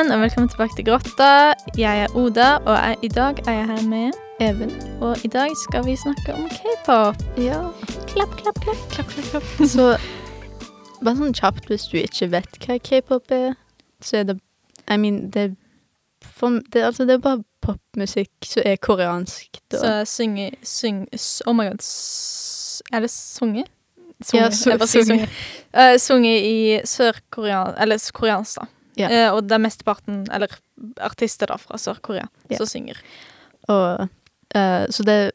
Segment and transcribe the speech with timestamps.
[0.00, 1.52] Sammen, og velkommen tilbake til Grotta.
[1.76, 4.70] Jeg er Oda, og jeg, i dag er jeg her med Even.
[5.00, 7.16] Og i dag skal vi snakke om k-pop.
[7.36, 7.58] Ja.
[8.08, 8.80] Klapp, klapp, klapp.
[8.94, 9.68] klapp, klapp, klapp.
[9.68, 9.90] Så
[11.04, 13.52] bare sånn kjapt, hvis du ikke vet hva k-pop er,
[14.00, 14.38] så er det
[14.88, 15.50] I mean, det
[16.24, 19.60] for, det, altså, det er bare popmusikk som er koreansk.
[19.68, 19.82] Da.
[19.84, 21.04] Så synge syng,
[21.44, 21.84] Oh my god.
[22.88, 23.66] Er det sunge?
[24.32, 24.56] Ja, Sunge.
[24.56, 25.28] su- Jeg bare sier sunge.
[25.76, 26.58] Eh, sunge i
[26.88, 27.74] sør-korean...
[27.76, 28.70] Eller koreansk, da.
[28.98, 29.08] Ja.
[29.08, 30.48] Eh, og det er mesteparten, eller
[31.00, 32.56] artister da, fra Sør-Korea Ja.
[32.56, 32.96] som synger.
[33.68, 34.08] Og
[34.54, 35.32] eh, Så det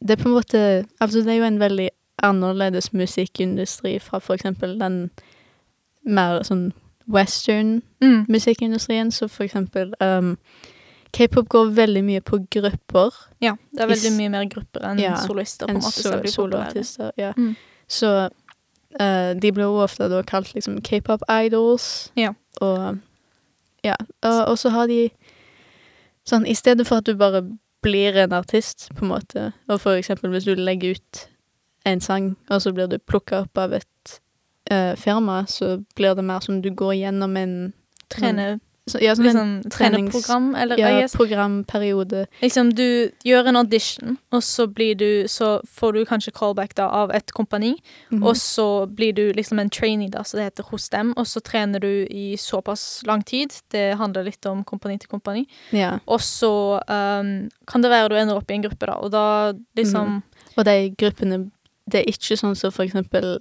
[0.00, 1.90] Det er på en måte Altså, det er jo en veldig
[2.22, 5.10] annerledes musikkindustri fra for eksempel den
[6.04, 6.72] mer sånn
[7.08, 8.26] western Mm.
[8.28, 10.36] musikkindustrien, så for eksempel um,
[11.12, 13.12] K-pop går veldig mye på grupper.
[13.40, 15.66] Ja, det er veldig mye mer grupper enn Ja, solister.
[15.66, 17.10] på en måte, så, så.
[17.16, 17.32] Ja.
[17.36, 17.56] Mm.
[17.88, 18.30] Så
[19.00, 22.12] eh, de blir ofte da kalt liksom k-pop idols.
[22.18, 22.34] Ja.
[22.60, 22.98] Og
[23.84, 23.96] ja.
[24.22, 25.08] Og, og så har de
[26.24, 27.44] sånn I stedet for at du bare
[27.84, 31.24] blir en artist, på en måte, og for eksempel hvis du legger ut
[31.84, 34.14] en sang, og så blir du plukka opp av et
[34.72, 37.58] uh, firma, så blir det mer som du går gjennom en
[38.08, 38.58] Trene,
[38.90, 42.26] så, Ja, som liksom, en treneprogram, eller ja, programperiode.
[42.42, 46.88] Liksom, du gjør en audition, og så blir du Så får du kanskje callback da
[46.88, 47.74] av et kompani,
[48.10, 48.22] Mhm.
[48.22, 51.40] og så blir du liksom en trainee, da, så det heter hos dem, og så
[51.40, 53.50] trener du i såpass lang tid.
[53.70, 55.46] Det handler litt om kompani til kompani.
[55.72, 55.98] Ja.
[56.06, 59.52] Og så um, kan det være du ender opp i en gruppe, da, og da
[59.76, 60.22] liksom
[60.56, 61.50] Og de gruppene
[61.90, 63.38] Det er ikke sånn som for eksempel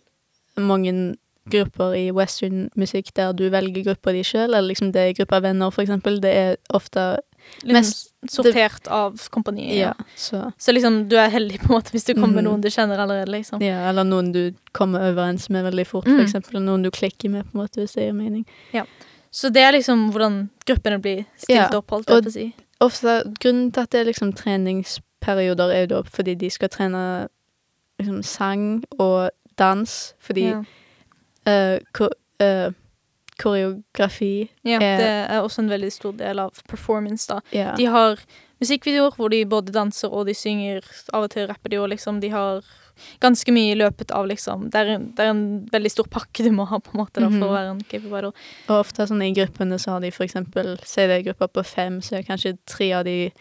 [0.57, 1.15] mange
[1.49, 5.43] grupper i western-musikk der du velger gruppa di sjøl, eller liksom det er grupper av
[5.43, 6.19] venner, for eksempel.
[6.21, 7.19] Det er ofte
[7.63, 9.75] liksom mest- sortert av kompaniet.
[9.75, 10.05] Ja, Ja.
[10.15, 12.51] så Så liksom, du er heldig på en måte hvis du kommer med Mhm.
[12.51, 13.61] noen du kjenner allerede, liksom.
[13.61, 16.15] Ja, eller noen du kommer overens med veldig fort, Mm.
[16.17, 16.61] for eksempel.
[16.61, 18.45] Noen du klikker med, på en måte, hvis det gir mening.
[19.31, 22.55] Så det er liksom hvordan gruppene blir stilt Ja, opp, holdt jeg på å si.
[22.79, 27.27] Ofte, grunnen til at det er liksom treningsperioder, er jo da fordi de skal trene
[27.99, 30.63] liksom sang og dans, fordi Ja.
[31.45, 32.09] Eh, ko,
[32.41, 32.71] uh,
[33.43, 37.39] koreografi Ja, er- det er også en veldig stor del av performance, da.
[37.51, 37.75] Ja.
[37.75, 38.17] De har
[38.61, 40.83] musikkvideoer hvor de både danser og de synger.
[41.13, 42.19] Av og til rapper de òg, liksom.
[42.21, 42.61] De har
[43.19, 46.43] ganske mye i løpet av liksom Det er en, det er en veldig stor pakke
[46.45, 47.49] du må ha, på en måte, da, for Mhm.
[47.49, 48.33] å være en K-pop idol.
[48.69, 51.65] Og ofte sånn i gruppene så har de for eksempel Si det er grupper på
[51.65, 53.31] fem, så er kanskje tre av de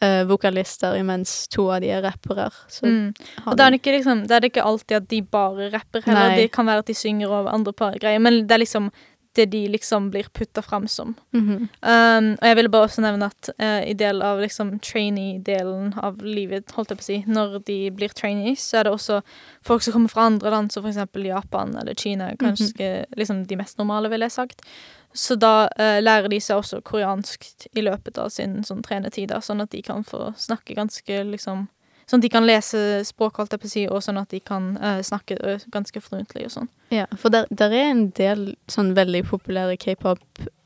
[0.00, 2.50] eh, vokalister, imens to av de er rappere.
[2.68, 3.14] Så Mm.
[3.46, 6.02] Og da er det ikke liksom Det er det ikke alltid at de bare rapper
[6.06, 6.28] heller.
[6.28, 6.36] Nei.
[6.36, 8.90] Det kan være at de synger over andre par greier, men det er liksom
[9.34, 11.14] det de liksom blir putta fram som.
[11.32, 11.68] Mhm.
[11.82, 16.18] Um, og jeg ville bare også nevne at uh, i del av liksom trainee-delen av
[16.22, 19.20] livet, holdt jeg på å si, når de blir trainees, så er det også
[19.62, 23.56] folk som kommer fra andre land, som for eksempel Japan eller Kina, kanskje liksom de
[23.60, 24.66] mest normale, ville jeg sagt.
[25.12, 29.64] Så da eh, lærer de seg også koreansk i løpet av sin sånn trenetid, sånn
[29.64, 31.68] at de kan få snakke ganske liksom
[32.10, 34.40] Sånn at de kan lese språk, holdt jeg på å si, og sånn at de
[34.42, 36.70] kan eh, snakke eh, ganske fluently og sånn.
[36.90, 39.76] Ja, for der, der er en del sånn veldig populære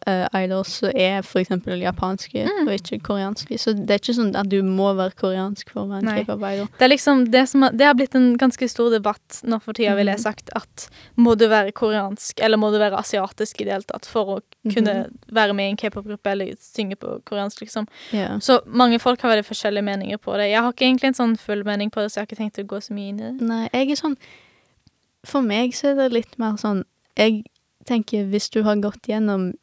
[0.04, 2.68] k-pop-idols som er eksempel japanske Mm.
[2.68, 3.58] og ikke koreanske.
[3.58, 6.68] Så det er ikke sånn at du må være koreansk for å være en k-pop-idol.
[6.78, 10.06] Det liksom det har, Det har blitt en ganske stor debatt nå for tida, vil
[10.06, 10.22] jeg Mhm.
[10.22, 14.04] sagt, at må du være koreansk, eller må du være asiatisk i det hele tatt,
[14.06, 14.40] for å
[14.72, 17.86] kunne være med i en k-pop-gruppe eller synge på koreansk, liksom.
[18.12, 18.38] Yeah.
[18.38, 20.50] Så mange folk har veldig forskjellige meninger på det.
[20.50, 22.64] Jeg har ikke egentlig en sånn full mening på det, så jeg har ikke tenkt
[22.64, 23.40] å gå så mye inn i det.
[23.40, 24.16] Nei, jeg er sånn
[25.26, 26.84] For meg så er det litt mer sånn
[27.16, 27.44] Jeg
[27.86, 29.54] tenker hvis du har gått gjennom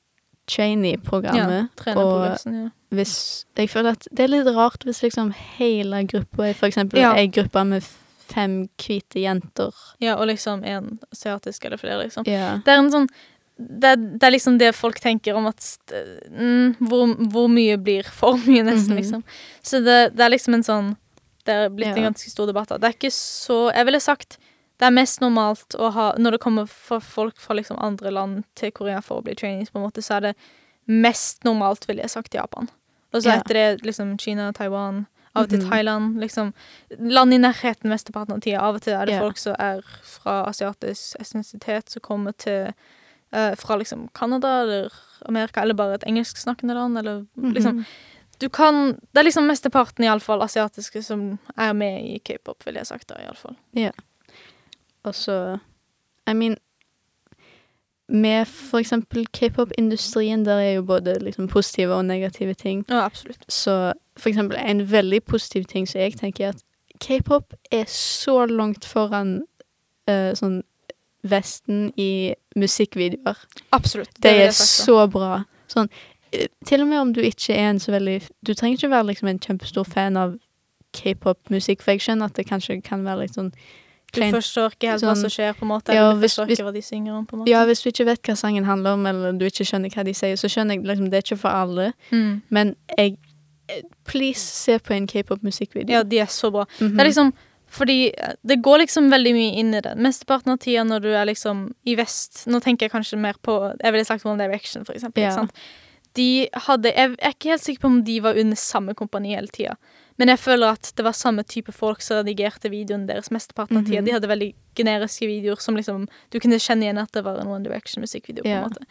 [0.52, 2.70] trainee-programmet, trene og ja.
[2.92, 7.00] hvis Jeg føler at det er litt rart hvis liksom hele gruppa er for eksempel
[7.02, 7.14] Ja.
[7.16, 7.84] ei gruppe med
[8.32, 9.74] fem hvite jenter.
[10.00, 12.24] ja, og liksom en asiatisk eller flere, liksom.
[12.28, 12.58] Ja.
[12.66, 13.08] Det er en sånn
[13.62, 15.60] det det er liksom det folk tenker om at
[16.32, 18.98] mm, hvor, hvor mye blir for mye, nesten, Mhm.
[18.98, 19.24] liksom.
[19.62, 20.98] Så det, det er liksom en sånn
[21.46, 22.70] Det er blitt en ganske stor debatt.
[22.70, 24.38] Det er ikke så Jeg ville sagt
[24.82, 28.72] det er mest normalt å ha Når det kommer folk fra liksom andre land til
[28.74, 30.36] Korea for å bli trainees, på en måte, så er det
[30.90, 32.68] mest normalt, ville jeg sagt, Japan.
[33.14, 33.40] Og så Ja.
[33.40, 35.06] etter det liksom Kina, Taiwan,
[35.36, 35.70] av og til Mhm.
[35.70, 36.20] Thailand.
[36.20, 36.54] liksom
[37.00, 38.60] Land i nærheten mesteparten av tida.
[38.62, 39.20] Av og til er det Ja.
[39.22, 42.74] folk som er fra asiatisk essensitet, som kommer til
[43.34, 44.92] uh, fra liksom Canada eller
[45.26, 47.86] Amerika, eller bare et engelsksnakkende land, eller liksom Mhm.
[48.40, 52.88] Du kan Det er liksom mesteparten, iallfall, asiatiske som er med i k-pop, ville jeg
[52.88, 53.56] sagt da, iallfall.
[55.04, 55.58] Og så
[56.30, 56.56] I mean
[58.08, 62.86] Med for eksempel k-pop-industrien, der er jo både liksom positive og negative ting.
[62.90, 63.46] Ja, absolutt.
[63.48, 66.64] Så for eksempel en veldig positiv ting som jeg tenker, er at
[67.00, 69.42] k-pop er så langt foran
[70.10, 70.62] uh, sånn
[71.24, 73.38] Vesten i musikkvideoer.
[73.72, 74.10] Absolutt.
[74.16, 75.44] Det det er sagt, så bra.
[75.70, 75.90] Sånn
[76.34, 79.08] eh, Til og med om du ikke er en så veldig Du trenger ikke være
[79.12, 80.40] liksom en kjempestor fan av
[80.98, 83.54] k-pop-musikk, for jeg skjønner at det kanskje kan være litt sånn
[84.12, 85.94] Du forstår ikke helt hva Sånn- som skjer, på en måte.
[85.94, 87.50] Ja, Eller du forstår ikke hva de synger om, på en måte.
[87.50, 90.14] Ja, hvis du ikke vet hva sangen handler om, eller du ikke skjønner hva de
[90.14, 91.94] sier, så skjønner jeg liksom det er ikke for alle.
[92.12, 92.42] Mm.
[92.50, 93.18] Men jeg
[93.70, 95.90] eh, Please, se på en k-pop-musikkvideo.
[95.96, 96.66] Ja, de er så bra.
[96.80, 96.98] Mhm.
[96.98, 97.34] Det er liksom
[97.72, 99.96] fordi eh, det går liksom veldig mye inn i det.
[99.96, 103.56] Mesteparten av tida når du er liksom i vest Nå tenker jeg kanskje mer på
[103.80, 105.24] Jeg ville sagt One Direction, for eksempel.
[105.24, 105.46] Ja.
[106.20, 109.48] De hadde Jeg er ikke helt sikker på om de var under samme kompani hele
[109.48, 109.78] tida.
[110.22, 113.88] Men jeg føler at det var samme type folk som redigerte videoen deres mesteparten av
[113.88, 114.02] tida.
[114.02, 114.06] -hmm.
[114.06, 117.48] De hadde veldig generiske videoer som liksom Du kunne kjenne igjen at det var en
[117.48, 118.44] One Direction-musikkvideo.
[118.44, 118.86] på en måte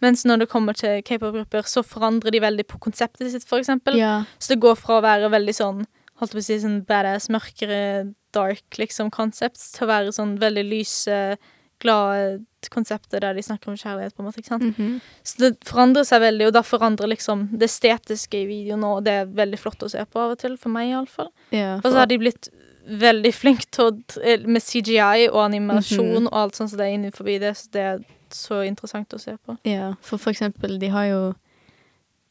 [0.00, 3.96] Mens når det kommer til k-pop-grupper, så forandrer de veldig på konseptet sitt, for eksempel.
[3.96, 4.24] Ja.
[4.38, 5.86] Så det går fra å være veldig sånn
[6.20, 10.64] Holdt på å si sånn badass, mørkere, dark liksom concepts, til å være sånn veldig
[10.64, 11.38] lyse,
[11.82, 14.38] glade konsepter der de snakker om kjærlighet, på en måte.
[14.40, 14.78] ikke sant?
[14.78, 15.00] Mhm.
[15.24, 19.12] Så det forandrer seg veldig, og da forandrer liksom det estetiske i videoen og det
[19.12, 21.30] er veldig flott å se på av og til, for meg iallfall.
[21.52, 22.48] ja Og så har de blitt
[22.86, 26.26] veldig flinke til å med CGI og animasjon Mhm.
[26.26, 27.98] og alt sånt som det er innenfor det, så det er
[28.30, 29.56] så interessant å se på.
[29.64, 31.34] Ja, for for eksempel, de har jo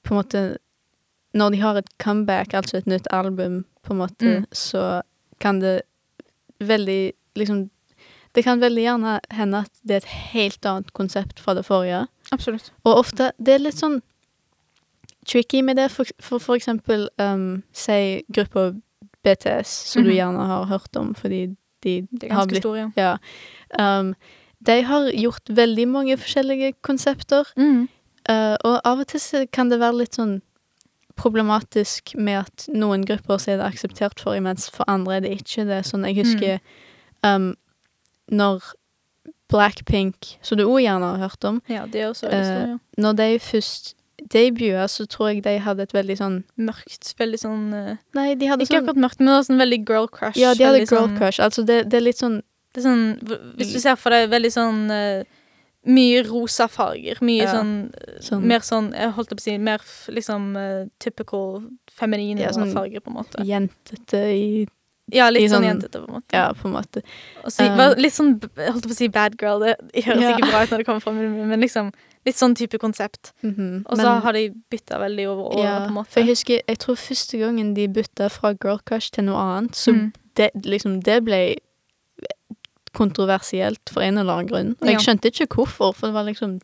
[0.04, 0.58] på en måte
[1.36, 4.46] Når de har et comeback, altså et nytt album, på en måte, Mm.
[4.52, 5.02] så
[5.40, 5.82] kan det
[6.62, 7.70] veldig liksom
[8.36, 12.08] Det kan veldig gjerne hende at det er et helt annet konsept fra det forrige.
[12.32, 12.72] Absolutt.
[12.84, 14.02] Og ofte Det er litt sånn
[15.26, 18.74] tricky med det, for for, for eksempel um, Si gruppa
[19.24, 20.16] BTS, som du Mhm.
[20.18, 22.90] gjerne har hørt om fordi de Det er har ganske blitt stor, ja.
[23.78, 24.00] Ja.
[24.00, 24.16] Um,
[24.66, 27.44] de har gjort veldig mange forskjellige konsepter.
[27.58, 27.88] Mm.
[28.30, 30.42] Uh, og av og til kan det være litt sånn
[31.16, 35.32] problematisk med at noen grupper så er det akseptert for, mens for andre er det
[35.42, 35.84] ikke det.
[35.86, 36.60] Sånn, jeg husker
[37.24, 37.56] um,
[38.32, 38.62] når
[39.54, 42.78] Blackpink, som du òg gjerne har hørt om, Ja, det er også veldig Eh, ja.
[42.98, 43.94] når de først
[44.32, 48.48] debuta, så tror jeg de hadde et veldig sånn Mørkt, veldig sånn eh, Nei, de
[48.48, 50.38] hadde Ikke sånn akkurat mørkt, men det var sånn veldig girl crush.
[50.38, 51.40] Ja, de hadde girl sånn, crush.
[51.44, 52.42] Altså, det, det er litt sånn
[52.74, 53.06] Det er sånn,
[53.60, 55.24] hvis du ser for deg veldig sånn eh,
[55.86, 57.18] Mye rosa farger.
[57.22, 57.92] Mye Ja, sånn,
[58.24, 60.54] sånn Mer sånn Jeg holdt på å si mer liksom
[61.04, 63.44] typical feminine Ja, sånn- farger, på en måte.
[63.46, 64.66] jentete i
[65.12, 66.32] Ja, litt sånn, sånn- jentete, på en måte.
[66.34, 67.02] Ja, på en måte.
[67.52, 69.60] Så, Um, litt sånn Jeg holdt på å si bad girl.
[69.60, 70.38] Det høres Ja.
[70.38, 71.92] ikke bra ut når det kommer fra munnen min, men liksom
[72.26, 73.34] litt sånn type konsept.
[73.44, 73.84] Mhm.
[73.86, 76.08] Og så har de bytta veldig over året, ja, på en måte.
[76.08, 79.72] For jeg husker, jeg tror første gangen de bytta fra girl crush til noe annet,
[79.76, 80.14] så Mm.
[80.36, 81.56] det, liksom, det ble
[82.94, 84.76] kontroversielt for en eller annen grunn.
[84.82, 86.60] Og jeg skjønte ikke hvorfor, for det var liksom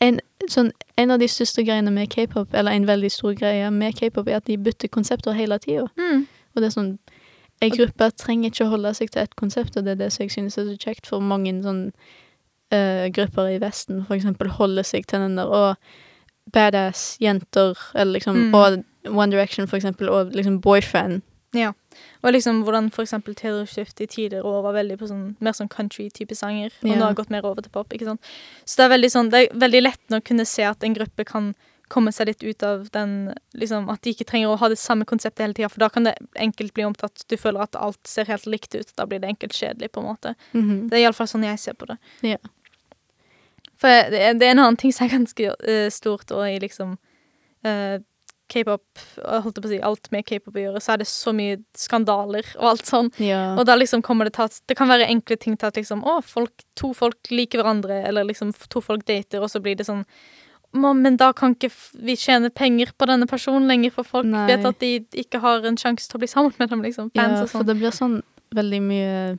[0.00, 3.96] en, sånn, en av de største greiene med k-pop, eller en veldig stor greie med
[3.96, 5.86] k-pop, er at de bytter konsepter hele tida.
[5.96, 6.26] Mm.
[6.54, 6.98] Og det er sånn
[7.62, 10.24] En gruppe trenger ikke å holde seg til ett konsept, og det er det som
[10.24, 11.92] jeg synes er så kjekt, for mange sånn
[12.74, 15.76] uh, grupper i Vesten for eksempel holder seg til den der og
[16.52, 18.54] badass jenter, eller liksom Mm.
[18.54, 18.84] Og
[19.16, 21.22] One Direction, for eksempel, og liksom boyfriend.
[22.24, 25.52] Og liksom hvordan for eksempel Taylor Swift i tider år var veldig på sånn mer
[25.52, 26.96] sånn country-type sanger, og Ja.
[26.96, 28.20] nå har gått mer over til pop, ikke sant.
[28.66, 31.24] Så det er veldig sånn, det er veldig lett å kunne se at en gruppe
[31.24, 31.54] kan
[31.92, 35.06] komme seg litt ut av den liksom At de ikke trenger å ha det samme
[35.08, 38.00] konseptet hele tida, for da kan det enkelt bli om at du føler at alt
[38.08, 38.90] ser helt likt ut.
[38.96, 40.34] Da blir det enkelt kjedelig, på en måte.
[40.52, 40.88] Mhm.
[40.88, 41.98] Det er iallfall sånn jeg ser på det.
[42.24, 42.40] Ja.
[43.80, 46.58] For det er, det er en annen ting som er ganske uh, stort, og i
[46.62, 46.96] liksom
[47.66, 47.98] uh,
[48.52, 48.84] k-pop,
[49.24, 51.58] holdt jeg på å si alt med k-pop å gjøre, så er det så mye
[51.78, 53.10] skandaler og alt sånn.
[53.22, 53.54] Ja.
[53.58, 56.04] Og da liksom kommer det til at Det kan være enkle ting til at liksom
[56.04, 59.88] Å, folk, to folk liker hverandre, eller liksom to folk dater, og så blir det
[59.88, 60.14] sånn «Må,
[60.74, 61.70] Men da kan ikke
[62.02, 64.46] vi tjene penger på denne personen lenger, for folk Nei.
[64.48, 67.10] vet at de ikke har en sjanse til å bli sammen med dem, liksom.
[67.14, 67.66] Fans ja, og for sånn.
[67.66, 68.22] det blir sånn
[68.54, 69.38] veldig mye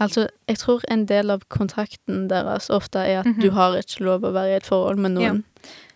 [0.00, 3.40] Altså, jeg tror en del av kontrakten deres ofte er at Mhm.
[3.42, 5.44] du har ikke lov å være i et forhold med noen.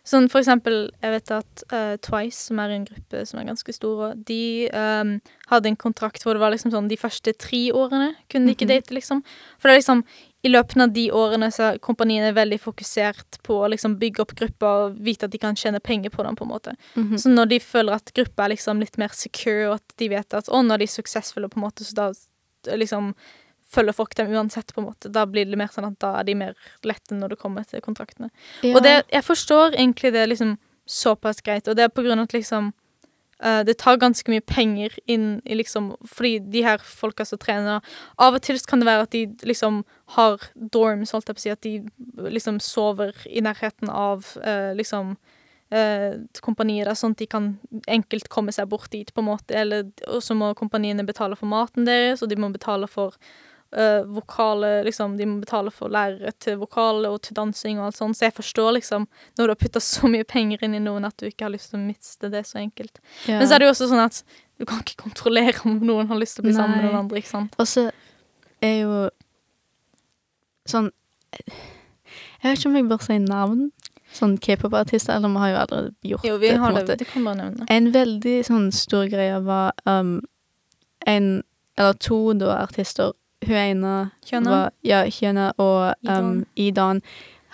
[0.04, 3.72] Sånn for eksempel, jeg vet at uh, Twice, som er en gruppe som er ganske
[3.72, 8.14] stor, de um, hadde en kontrakt hvor det var liksom sånn de første tre årene
[8.28, 8.74] kunne de ikke Mhm.
[8.74, 9.22] date, liksom.
[9.58, 10.04] For det er liksom
[10.44, 14.34] i løpet av de årene så er kompaniene veldig fokusert på å liksom bygge opp
[14.36, 16.74] grupper og vite at de kan tjene penger på dem, på en måte.
[16.94, 17.16] Mhm.
[17.18, 20.36] Så når de føler at gruppa er liksom litt mer secure, og at de vet
[20.36, 23.14] at å, når de er suksessfulle, på en måte, så da eh, liksom
[23.74, 25.08] følger folk dem uansett, på en måte.
[25.08, 27.80] Da blir det mer sånn at da er de mer lette når det kommer til
[27.80, 28.28] kontraktene.
[28.62, 28.76] ja.
[28.76, 32.28] Og det, jeg forstår egentlig det liksom såpass greit, og det er på grunn av
[32.28, 32.74] at liksom
[33.66, 37.82] det tar ganske mye penger inn i liksom Fordi de her folka som trener
[38.16, 39.82] Av og til kan det være at de liksom
[40.14, 44.70] har dorms, holdt jeg på å si, at de liksom sover i nærheten av eh,
[44.76, 45.16] liksom
[45.74, 47.48] eh, kompanier, der, sånn at de kan
[47.90, 49.56] enkelt komme seg bort dit, på en måte.
[49.56, 49.88] Eller,
[50.22, 53.53] så må kompaniene betale for maten deres, og de må betale for eh,
[54.06, 58.16] vokale liksom, De må betale for lærere til vokale og til dansing og alt sånt,
[58.18, 59.06] så jeg forstår liksom
[59.38, 61.72] når du har putta så mye penger inn i noen at du ikke har lyst
[61.72, 63.00] til å miste det så enkelt.
[63.26, 63.40] Ja.
[63.40, 64.22] Men så er det jo også sånn at
[64.58, 67.18] du kan ikke kontrollere om noen har lyst til å bli sammen med noen andre,
[67.18, 67.56] ikke sant.
[67.58, 67.88] Og så
[68.62, 69.00] er jo
[70.70, 70.92] sånn
[71.34, 73.64] Jeg vet ikke om jeg bør si navn.
[74.14, 76.54] Sånn k-pop-artister, eller vi har jo allerede gjort Jo, vi det.
[76.54, 76.82] på har en det.
[76.86, 77.56] måte.
[77.58, 77.66] Det.
[77.74, 80.20] En veldig sånn stor greie var um,
[81.10, 81.42] en
[81.74, 83.10] Eller to da artister.
[83.46, 84.70] Hun Kjøna.
[84.84, 87.02] Ja, Kjøna og um, Idan.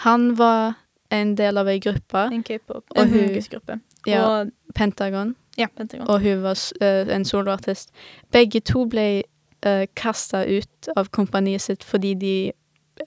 [0.06, 0.75] Han var
[1.11, 2.85] en del av ei gruppe, En k-pop.
[2.97, 3.68] En hun-
[4.06, 6.09] ja, Og Pentagon, ja, Pentagon.
[6.09, 7.90] og hun var eh, en soloartist.
[8.32, 9.23] Begge to ble
[9.66, 12.52] uh, kasta ut av kompaniet sitt fordi de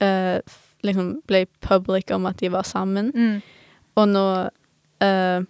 [0.01, 0.39] uh,
[0.83, 3.11] liksom ble public om at de var sammen.
[3.15, 3.41] Mm.
[3.95, 4.27] Og nå
[5.03, 5.43] uh,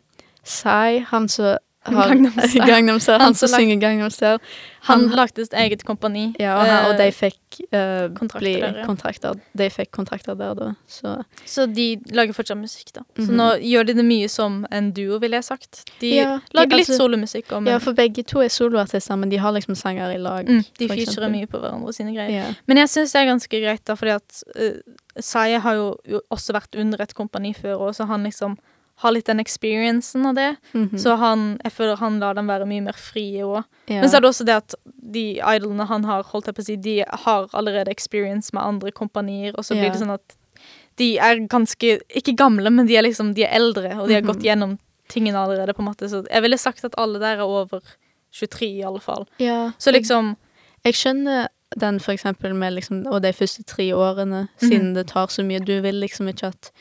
[0.44, 2.66] Sai, han som har Gangnam Style.
[2.72, 4.40] Gangnam Style, Han han som synger Gangnam Style.
[4.84, 6.36] Han Han- lagde sitt eget kompani.
[6.40, 8.86] Ja, og, han, og de Eh, fikk uh, kontrakter bli der, ja.
[8.86, 9.36] kontrakter.
[9.56, 10.70] De fikk kontrakter der, da.
[10.88, 13.02] Så Så de lager fortsatt musikk, da.
[13.18, 13.36] Så Mhm.
[13.36, 15.84] nå gjør de det mye som en duo, vil jeg sagt.
[16.00, 17.52] De Ja, de- lager litt altså- solomusikk.
[17.52, 20.46] Men, Ja, for begge to er soloartister, men de har liksom sanger i lag.
[20.48, 22.30] mm, de featurer mye på hverandre sine greier.
[22.32, 22.54] Yeah.
[22.68, 24.80] Men jeg syns det er ganske greit, da, fordi at uh,
[25.20, 25.98] Saye har jo
[26.32, 28.58] også vært under et kompani før, og så han liksom
[29.02, 30.56] har litt den experiencen av det.
[30.74, 30.98] Mhm.
[31.00, 33.64] Så han, jeg føler han lar dem være mye mer frie òg.
[33.90, 34.00] ja.
[34.02, 34.76] Men så er det også det at
[35.14, 38.92] de idolene han har, holdt jeg på å si, de har allerede experience med andre
[38.92, 39.92] kompanier, og så blir Ja.
[39.92, 40.36] det sånn at
[40.98, 44.22] de er ganske Ikke gamle, men de er liksom De er eldre, og de har
[44.22, 44.28] Mhm.
[44.32, 44.78] gått gjennom
[45.10, 46.08] tingene allerede, på en måte.
[46.10, 47.82] Så jeg ville sagt at alle der er over
[48.32, 49.28] 23, i alle fall.
[49.40, 49.72] ja.
[49.80, 50.38] Så liksom
[50.86, 51.48] Jeg skjønner
[51.78, 54.70] den for eksempel med liksom Og de første tre årene, Mhm.
[54.70, 55.64] siden det tar så mye.
[55.66, 56.72] Du vil liksom ikke at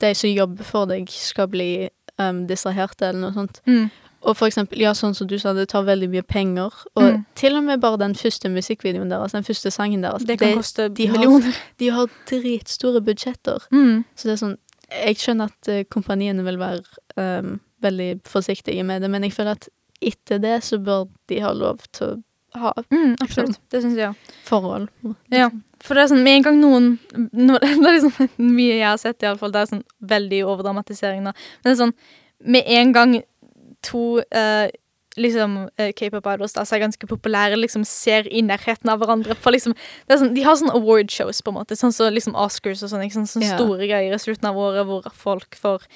[0.00, 1.88] de som jobber for deg, skal bli
[2.18, 3.60] um, distraherte, eller noe sånt.
[3.66, 3.90] mm,
[4.26, 6.72] Og for eksempel, ja, sånn som du sa, det tar veldig mye penger.
[6.96, 7.24] Og Mm.
[7.36, 10.56] til og med bare den første musikkvideoen deres, den første sangen deres, Det kan det,
[10.56, 13.58] koste de har- de har dritstore budsjetter.
[13.70, 14.04] Mm.
[14.16, 14.56] Så det er sånn
[14.90, 16.82] Jeg skjønner at eh, kompaniene vil være
[17.16, 19.68] um, veldig forsiktige med det, men jeg føler at
[20.00, 22.22] etter det så bør de ha lov til
[22.54, 23.58] å ha Mm, absolutt.
[23.68, 24.16] Det syns jeg òg.
[24.44, 24.88] forhold.
[25.30, 25.50] Ja.
[25.84, 26.88] For det er sånn, med en gang noen
[27.32, 29.52] no, Det er liksom mye jeg har sett, i alle fall.
[29.52, 31.34] Det er sånn veldig overdramatisering, da.
[31.60, 31.96] Men det er sånn
[32.56, 33.14] Med en gang
[33.84, 34.66] to uh,
[35.16, 39.36] liksom eh, K-pop idols da, som er ganske populære, liksom ser i nærheten av hverandre
[39.40, 39.74] For liksom
[40.08, 41.78] det sånn, De har sånn award shows, på en måte.
[41.78, 43.04] Sånn som liksom Oscars og sånn.
[43.06, 43.32] Ikke sant?
[43.32, 43.60] Sånne yeah.
[43.60, 45.86] store greier i slutten av året hvor folk får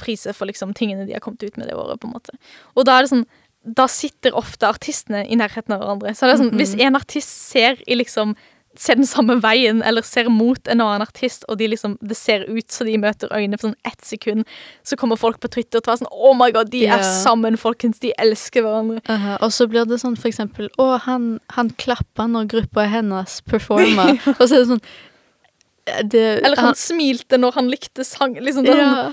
[0.00, 2.34] priser for liksom tingene de har kommet ut med det året, på en måte.
[2.74, 3.26] Og da er det sånn
[3.64, 6.10] Da sitter ofte artistene i nærheten av hverandre.
[6.12, 6.58] Så det er sånn, Mhm.
[6.60, 8.34] hvis en artist ser i liksom
[8.80, 12.46] ser den samme veien, eller ser mot en annen artist, og de liksom, det ser
[12.48, 14.48] ut så de møter øynene for sånn ett sekund,
[14.86, 16.98] så kommer folk på Twitter og tar sånn Oh my god, de yeah.
[16.98, 18.00] er sammen, folkens!
[18.02, 19.02] De elsker hverandre.
[19.10, 23.38] Aha, og så blir det sånn for eksempel Å, han, han klappa når gruppa hennes
[23.48, 24.14] performa.
[24.38, 28.36] og så er det sånn eh, det, Eller han smilte når han likte sang.
[28.40, 29.06] Liksom sånn, ja.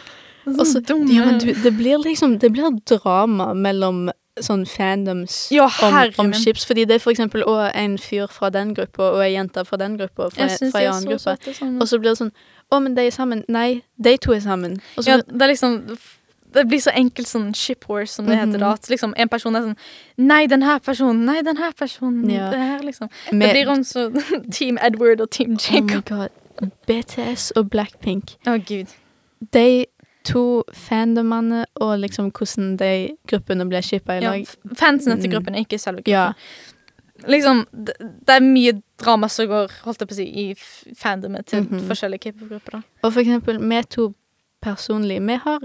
[0.48, 4.08] sånn Også, ja, men du, det blir liksom Det blir drama mellom
[4.46, 6.66] sånn fandoms Ja, om, om chips.
[6.66, 9.78] Fordi det er for eksempel å, en fyr fra den gruppa og ei jente fra
[9.78, 11.38] den gruppa fra, fra en annen gruppe.
[11.82, 12.34] Og så blir det sånn
[12.72, 13.44] Å, men de er sammen.
[13.52, 14.78] Nei, de to er sammen.
[14.98, 15.78] Og så Ja, det er liksom
[16.52, 18.74] Det blir så enkelt sånn ship horse, som det heter da.
[18.74, 18.74] Mhm.
[18.74, 19.78] At liksom en person er sånn
[20.18, 21.26] Nei, den her personen.
[21.26, 22.30] Nei, den her personen.
[22.30, 22.50] Ja.
[22.52, 23.10] Det her, liksom.
[23.32, 24.10] Det blir om så
[24.58, 26.06] Team Edward og Team Oh Jacob.
[26.10, 26.30] god.
[26.88, 28.36] BTS og Blackpink.
[28.46, 28.92] Å, gud.
[29.56, 29.86] De
[30.28, 32.92] to fandomene og liksom hvordan de
[33.28, 34.44] gruppene ble shippa i lag.
[34.46, 36.14] Ja, fansen til gruppene, gruppen, ikke selve gruppen.
[36.14, 36.34] Ja.
[37.30, 41.46] Liksom, det, det er mye drama som går holdt jeg på å si, i fandomet
[41.52, 41.84] til Mhm.
[41.90, 42.84] forskjellige K-pop-grupper.
[43.04, 44.14] Og for eksempel, vi to
[44.62, 45.60] personlig, vi har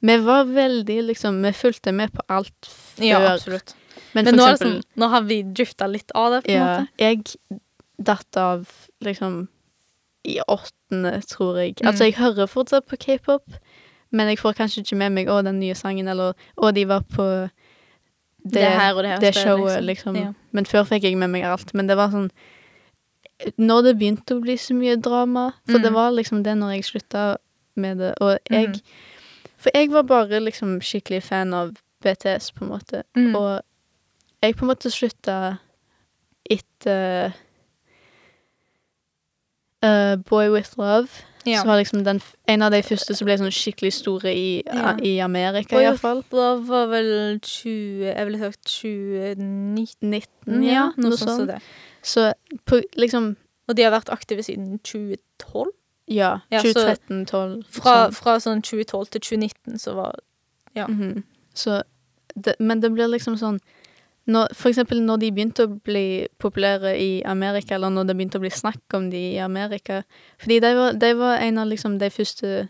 [0.00, 3.04] Vi var veldig liksom Vi fulgte med på alt før.
[3.04, 3.74] Ja, absolutt.
[4.14, 6.64] Men, Men nå, eksempel sånn, nå har vi drifta litt av det, på en ja,
[6.80, 6.88] måte.
[6.98, 7.58] Jeg
[7.98, 8.66] datt av
[9.04, 9.48] liksom
[10.24, 11.74] i åttende, tror jeg.
[11.80, 11.88] Mm.
[11.88, 13.42] Altså, jeg hører fortsatt på k-pop,
[14.10, 17.00] men jeg får kanskje ikke med meg å, den nye sangen, eller å, de var
[17.00, 17.26] på
[18.44, 20.16] det, Det her og det her det showet, liksom.
[20.16, 20.32] Ja.
[20.52, 21.74] Men før fikk jeg med meg alt.
[21.74, 22.30] Men det var sånn
[23.58, 25.94] Når det begynte å bli så mye drama For det Mm.
[25.94, 27.36] var liksom det når jeg slutta
[27.76, 28.14] med det.
[28.20, 28.80] Og jeg mm.
[29.58, 33.02] For jeg var bare liksom skikkelig fan av BTS, på en måte.
[33.16, 33.34] Mm.
[33.36, 33.60] Og
[34.42, 35.58] jeg på en måte slutta
[36.50, 37.32] etter
[39.84, 41.08] uh, Boy With Love.
[41.46, 41.60] Ja.
[41.62, 44.96] Som var liksom den, en av de første som ble sånn skikkelig store i, Ja.
[45.00, 46.22] i Amerika, Boy iallfall.
[46.30, 50.88] Da var vel 20 Jeg ville sagt 2019, 19, ja.
[50.96, 51.62] Noe Noe sånt sånt.
[52.02, 52.32] Så
[52.66, 53.36] på, liksom
[53.68, 55.72] Og de har vært aktive siden 2012.
[56.08, 56.38] Ja.
[56.50, 58.14] Ja, 2013, 2012 Fra, sånn.
[58.16, 60.14] fra sånn 2012 til 2019 så var
[60.74, 60.86] ja.
[60.86, 61.22] Mhm.
[61.54, 61.82] Så
[62.36, 63.60] det, Men det blir liksom sånn
[64.28, 68.38] når, For eksempel når de begynte å bli populære i Amerika, eller når det begynte
[68.40, 70.02] å bli snakk om de i Amerika
[70.38, 72.68] Fordi de var, de var en av liksom de første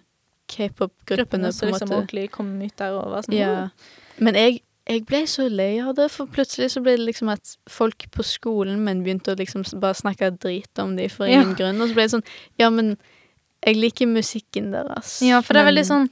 [0.49, 1.99] k-pop-gruppene, på som en liksom måte.
[1.99, 3.69] ordentlig kom ut der og var sånn Ja.
[4.19, 7.53] Men jeg, jeg ble så lei av det, for plutselig så ble det liksom at
[7.69, 11.43] folk på skolen min begynte å liksom bare snakke drit om de for Ja.
[11.43, 12.27] ingen grunn, og så ble det sånn
[12.59, 12.97] Ja, men
[13.67, 15.19] jeg liker musikken deres.
[15.27, 16.09] Ja, for det er veldig sånn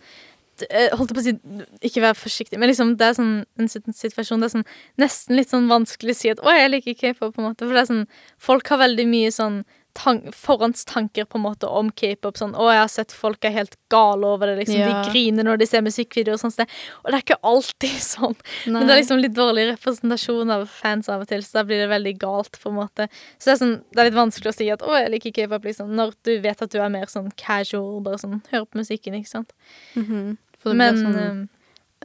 [0.96, 1.34] Holdt på å si
[1.82, 5.50] Ikke vær forsiktig, men liksom det er sånn en situasjon Det er sånn nesten litt
[5.50, 7.66] sånn vanskelig å si at 'å, jeg liker k-pop', på en måte.
[7.66, 8.06] For det er sånn
[8.38, 9.64] Folk har veldig mye sånn
[9.96, 12.36] tank, forhåndstanker på en måte om k-pop.
[12.36, 14.76] Sånn 'Å, jeg har sett folk er helt gale over det', liksom.
[14.76, 15.02] Ja.
[15.02, 16.52] De griner når de ser musikkvideoer og sånt.
[16.52, 16.68] sted.
[17.04, 18.36] Og det er ikke alltid sånn.
[18.66, 18.72] Nei.
[18.80, 21.80] Men det er liksom litt dårlig representasjon av fans av og til, så da blir
[21.80, 23.08] det veldig galt, på en måte.
[23.38, 25.64] Så det er sånn, det er litt vanskelig å si at 'å, jeg liker k-pop',
[25.64, 29.14] liksom, når du vet at du er mer sånn casual, bare sånn hører på musikken,
[29.16, 29.52] ikke sant.
[29.96, 30.36] Mhm.
[30.66, 31.48] For det Men blir sånn um,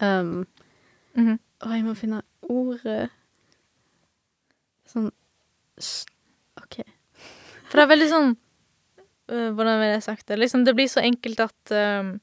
[0.06, 0.46] um,
[1.18, 1.38] -hmm.
[1.62, 3.10] Å, jeg må finne ordet
[4.92, 5.12] Sånn
[6.62, 6.82] OK.
[7.70, 8.34] For det er veldig sånn
[9.32, 10.38] uh, Hvordan vil jeg sagt det?
[10.38, 12.20] Liksom, det blir så enkelt at um,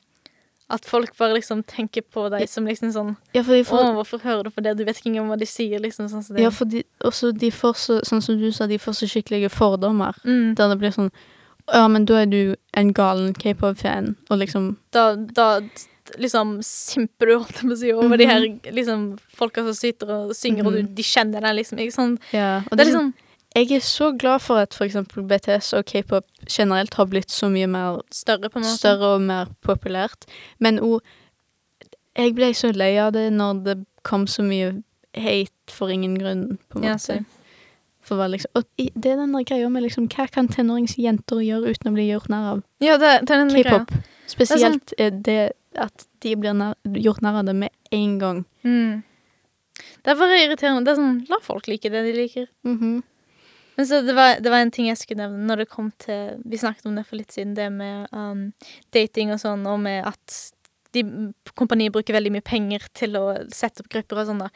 [0.71, 4.45] At folk bare liksom tenker på deg som liksom sånn Ja, fordi Å, hvorfor hører
[4.45, 4.77] du på det?
[4.79, 6.09] Du vet ikke engang hva de sier, liksom.
[6.13, 6.43] Sånn som det.
[6.45, 10.15] ja, fordi også de får så Sånn som du sa, de får så skikkelige fordommer.
[10.25, 11.11] mm, Der det blir sånn
[11.73, 15.61] Ja, men da er du en galen k-pop-fan, og liksom da, da
[16.19, 18.61] liksom simper du, holdt jeg på å si, over de her Mhm.
[18.75, 20.95] liksom folka som sitter og synger, og du, Mhm.
[20.95, 21.79] de kjenner deg, liksom.
[21.79, 22.21] Ikke sant?
[22.33, 22.63] Ja.
[22.71, 23.15] Og Det er liksom
[23.57, 27.67] Jeg er så glad for at eksempel BTS og k-pop generelt har blitt så mye
[27.67, 28.77] mer større, på en måte.
[28.79, 30.27] større og mer populært.
[30.61, 31.01] Men òg
[32.17, 34.83] Jeg ble så lei av det når det kom så mye
[35.15, 37.15] hate for ingen grunn, på en måte.
[37.17, 37.25] Ja,
[38.01, 41.91] For liksom, og det er den der greia med liksom Hva kan tenåringsjenter gjøre uten
[41.91, 42.63] å bli gjort narr av?
[42.81, 43.63] Ja, det, det er den.
[43.65, 43.91] K-pop.
[44.27, 48.45] Spesielt er det at de blir nær, gjort narr av det med en gang.
[48.65, 49.03] Mm.
[50.03, 50.85] Det er bare irriterende.
[50.87, 52.49] Det er sånn, La folk like det de liker.
[52.67, 53.03] Mhm.
[53.79, 56.41] Men så det var, det var en ting jeg skulle nevne når det kom til
[56.51, 58.49] Vi snakket om det for litt siden, det med um,
[58.91, 60.39] dating og sånn, og med at
[60.97, 61.05] de,
[61.55, 63.23] kompaniet bruker veldig mye penger til å
[63.55, 64.49] sette opp grupper og sånn, da.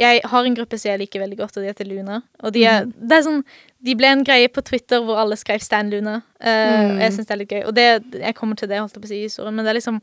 [0.00, 2.22] Jeg har en gruppe som jeg liker veldig godt, og de heter Luna.
[2.42, 3.42] Og de er, det er sånn
[3.84, 6.22] De ble en greie på Twitter hvor alle skrev Stan Luna.
[6.40, 6.96] Uh, Mm.
[6.96, 7.62] Og jeg syns det er litt gøy.
[7.68, 7.88] Og det,
[8.24, 10.00] jeg kommer til det, holdt jeg på å si, i historien, men det er liksom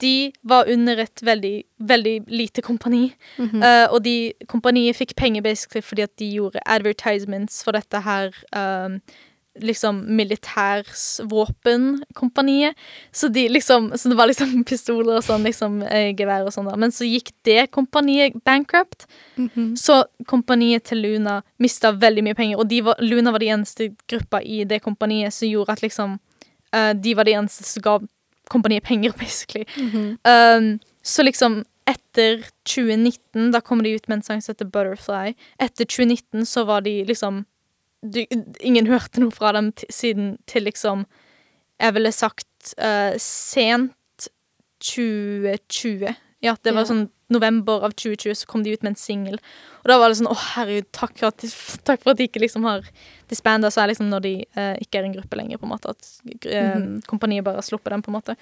[0.00, 3.14] De var under et veldig, veldig lite kompani.
[3.38, 3.64] Mm -hmm.
[3.64, 8.30] uh, og de, kompaniet fikk penger basically fordi at de gjorde advertisements for dette her
[8.56, 9.00] um,
[9.62, 12.74] liksom militærsvåpenkompaniet.
[13.12, 16.78] Så de liksom Så det var liksom pistoler og sånn, liksom eh, gevær og sånn.
[16.78, 19.06] Men så gikk det kompaniet bankrupt.
[19.36, 19.76] Mhm.
[19.76, 23.94] Så kompaniet til Luna mista veldig mye penger, og de var, Luna var de eneste
[24.08, 26.18] gruppa i det kompaniet som gjorde at liksom
[26.72, 27.98] eh, De var de eneste som ga
[28.50, 29.64] kompaniet penger, basically.
[29.76, 30.18] Mhm.
[30.24, 35.32] Um, så liksom etter 2019, da kom de ut med en sang som heter Butterfly.
[35.58, 37.44] Etter 2019 så var de liksom
[38.02, 38.20] du,
[38.60, 41.06] Ingen hørte noe fra dem siden til liksom
[41.80, 44.28] Jeg ville sagt uh, sent
[44.84, 46.14] 2020.
[46.40, 46.86] Ja, det var Ja.
[46.86, 49.38] sånn november av 2020 så kom de ut med en singel.
[49.82, 51.38] Og da var det sånn Å, herregud, takk for at
[51.84, 52.82] takk for at de ikke liksom har
[53.28, 53.68] disbanda.
[53.70, 55.90] Så er liksom når de eh, ikke er en gruppe lenger, på en måte.
[55.90, 57.02] At eh, Mhm.
[57.06, 58.36] kompaniet bare har sluppet dem, på en måte.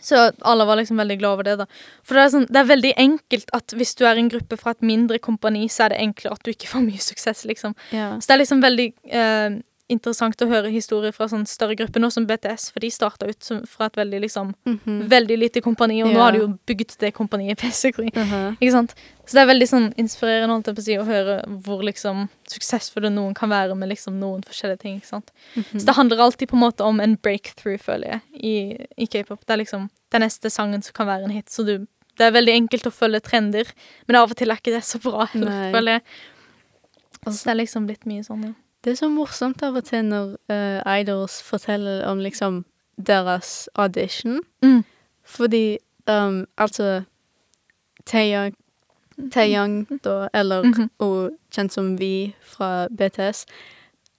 [0.00, 1.66] Så alle var liksom veldig glad over det, da.
[2.02, 4.72] For det er, sånn, det er veldig enkelt at hvis du er en gruppe fra
[4.72, 7.74] et mindre kompani, så er det enklere at du ikke får mye suksess, liksom.
[7.92, 8.16] Ja.
[8.18, 9.60] Så det er liksom veldig eh,
[9.92, 13.44] interessant å høre historier fra sånn større grupper, nå som BTS, for de starta ut
[13.44, 15.08] som, fra et veldig liksom Mhm.
[15.12, 18.10] veldig lite kompani, og nå har de jo bygget det kompaniet, basically.
[18.14, 18.56] Mhm.
[18.60, 18.94] Ikke sant?
[19.26, 22.28] Så det er veldig sånn inspirerende holdt jeg på å si, å høre hvor liksom
[22.50, 24.96] suksessfulle noen kan være med liksom noen forskjellige ting.
[24.98, 25.30] ikke sant?
[25.54, 25.78] Mhm.
[25.80, 29.44] Så det handler alltid på en måte om en breakthrough, føler jeg, i, i k-pop.
[29.46, 31.46] Det er liksom den neste sangen som kan være en hit.
[31.48, 31.86] Så du,
[32.18, 33.70] det er veldig enkelt å følge trender,
[34.08, 35.70] men av og til er ikke det så bra Nei.
[35.72, 36.02] føler jeg.
[37.24, 38.52] Altså, det er liksom blitt mye sånn, ja.
[38.84, 42.64] Det er så morsomt av og til når eh, idols forteller om liksom
[43.06, 44.40] deres audition.
[44.62, 44.84] Mm.
[45.24, 45.78] Fordi
[46.10, 47.02] um, altså
[48.06, 48.54] Taeyang,
[49.32, 50.90] Taeyang da, eller Mhm.
[50.98, 53.46] og kjent som Vi fra BTS,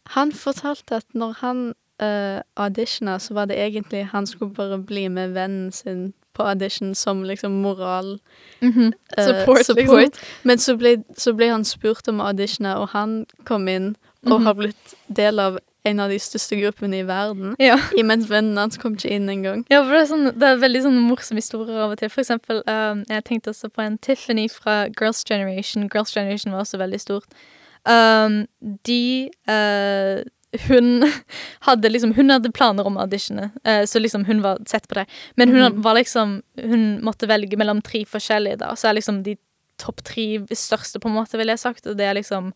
[0.06, 1.74] han fortalte at når han
[2.04, 6.96] uh, auditiona, så var det egentlig han skulle bare bli med vennen sin på audition
[6.96, 8.20] som liksom moral
[8.62, 8.94] Mhm.
[9.18, 10.00] eh, Support, support.
[10.00, 10.24] liksom.
[10.44, 14.40] Men så ble, så ble han spurt om å auditione, og han kom inn og
[14.40, 14.46] Mhm.
[14.46, 17.56] har blitt del av en av de største gruppene i verden.
[17.60, 17.78] Ja.
[18.00, 19.66] Imens vennene hans kom ikke inn engang.
[19.70, 22.12] Ja, for det er, sånn, det er veldig sånn morsomme historier av og til.
[22.14, 25.90] For eksempel, um, jeg tenkte også på en Tiffany fra Girls' Generation.
[25.90, 27.28] Girls' Generation var også veldig stort.
[27.86, 28.46] Um,
[28.88, 30.24] de uh,
[30.70, 31.04] Hun
[31.68, 35.08] hadde liksom Hun hadde planer om auditionet, uh, så liksom hun var sett på det.
[35.36, 35.84] Men hun mm.
[35.84, 38.72] var liksom Hun måtte velge mellom tre forskjellige, da.
[38.76, 39.36] Så er liksom de
[39.82, 42.54] topp tre største, på en måte, vil jeg sagt, og det er liksom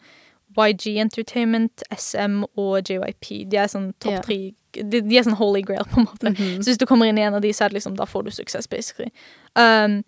[0.58, 3.46] YG Entertainment, SM og JYP.
[3.52, 4.54] De er sånn topp tre yeah.
[4.78, 6.32] de, de er sånn holy grail, på en måte.
[6.34, 6.62] Mhm.
[6.62, 8.28] Så hvis du kommer inn i en av de, så er det liksom, da får
[8.28, 9.12] du suksess, basically.
[9.56, 10.02] Um,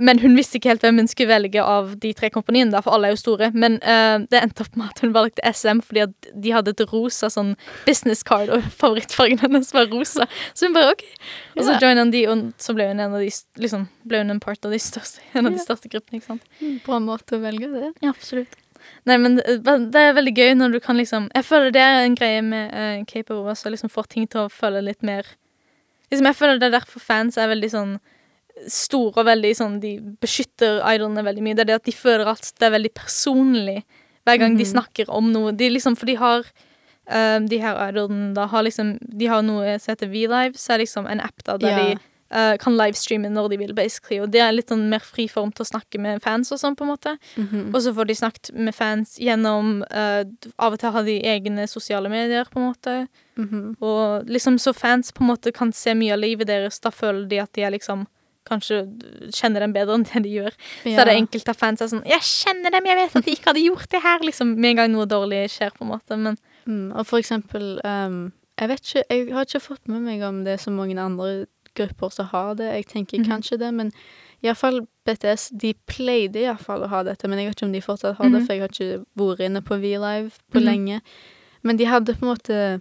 [0.00, 3.10] men hun visste ikke helt hvem hun skulle velge av de tre kompaniene, for alle
[3.10, 3.50] er jo store.
[3.52, 7.28] Men uh, det endte opp med at hun valgte SM fordi de hadde et rosa
[7.32, 7.54] sånn
[7.86, 10.28] business card, og favorittfargen hennes var rosa.
[10.54, 11.04] Så hun bare OK.
[11.58, 14.36] Og så joina hun de, og så ble hun en av de liksom, ble hun
[14.36, 16.60] en part av de største, en av de største gruppene, ikke sant.
[16.86, 17.92] Bra måte å velge det.
[18.00, 18.61] Ja, absolutt.
[19.06, 19.60] Nei, men det,
[19.92, 22.72] det er veldig gøy når du kan liksom Jeg føler det er en greie med
[22.72, 25.24] uh, K-pop også, liksom får ting til å føle litt mer
[26.12, 27.94] Liksom, jeg føler det er derfor fans er veldig sånn
[28.68, 31.54] store og veldig sånn De beskytter idolene veldig mye.
[31.56, 33.78] Det er det at de føler at det er veldig personlig
[34.26, 34.70] hver gang de Mhm.
[34.74, 35.50] snakker om noe.
[35.56, 36.44] De liksom, for de har
[37.08, 40.78] eh, De her idolene da har liksom De har noe som heter VLive, så er
[40.84, 41.94] liksom en app da der Ja.
[41.94, 41.98] de
[42.32, 44.18] eh, kan livestreame når de vil, basically.
[44.22, 46.76] Og det er litt sånn mer fri form til å snakke med fans og sånn,
[46.78, 47.16] på en måte.
[47.36, 47.74] Mhm.
[47.74, 50.24] Og så får de snakket med fans gjennom uh,
[50.58, 52.96] Av og til har de egne sosiale medier, på en måte.
[53.36, 53.76] Mhm.
[53.80, 56.80] Og liksom så fans på en måte kan se mye av livet deres.
[56.80, 58.06] Da føler de at de er liksom
[58.42, 58.90] Kanskje
[59.30, 60.50] kjenner dem bedre enn det de gjør.
[60.82, 63.30] Så er det enkelte av fans er sånn 'Jeg kjenner dem, jeg vet at de
[63.30, 64.56] ikke hadde gjort det her', liksom.
[64.58, 66.18] Med en gang noe dårlig skjer, på en måte.
[66.18, 70.22] Men Mm, og for eksempel um, Jeg vet ikke, jeg har ikke fått med meg
[70.22, 72.72] om det er så mange andre grupper som har det.
[72.74, 73.26] Jeg tenker Mhm.
[73.28, 73.92] kanskje det, men
[74.42, 78.16] iallfall BTS De pleide iallfall å ha dette, men jeg vet ikke om de fortsatt
[78.16, 78.46] har det, Mhm.
[78.46, 80.64] for jeg har ikke vært inne på V-Live på -hmm.
[80.64, 81.00] lenge.
[81.62, 82.80] Men de hadde på en måte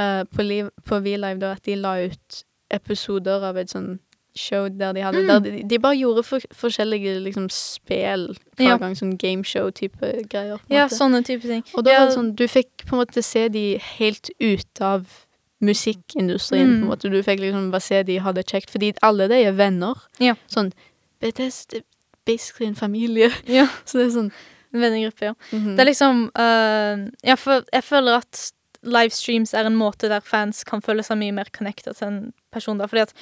[0.00, 3.98] uh, på, liv, på V-Live da at de la ut episoder av et sånn
[4.36, 5.26] show der de hadde Mm.
[5.26, 8.76] der de, de bare gjorde for, forskjellige liksom spel hver Ja.
[8.76, 10.60] gang, sånn gameshow-type greier.
[10.70, 10.94] ja, måte.
[10.94, 11.64] sånne type ting.
[11.74, 14.80] Og da ja, var det sånn, du fikk på en måte se de helt ut
[14.80, 15.26] av
[15.60, 16.88] musikkindustrien, på en Mm.
[16.88, 17.10] måte.
[17.10, 19.94] Du fikk liksom bare se de hadde kjekt, fordi alle de er venner.
[20.20, 20.34] Ja.
[20.48, 20.72] Sånn,
[21.20, 21.82] BTS, er
[22.26, 23.30] basically en familie.
[23.46, 24.32] ja, Så det er sånn
[24.74, 25.34] en vennegruppe, ja.
[25.52, 25.76] mhm.
[25.76, 30.62] Det er liksom uh, jeg, føl, jeg føler at livestreams er en måte der fans
[30.64, 32.78] kan føle seg mye mer connected til en person.
[32.78, 33.14] Da, fordi at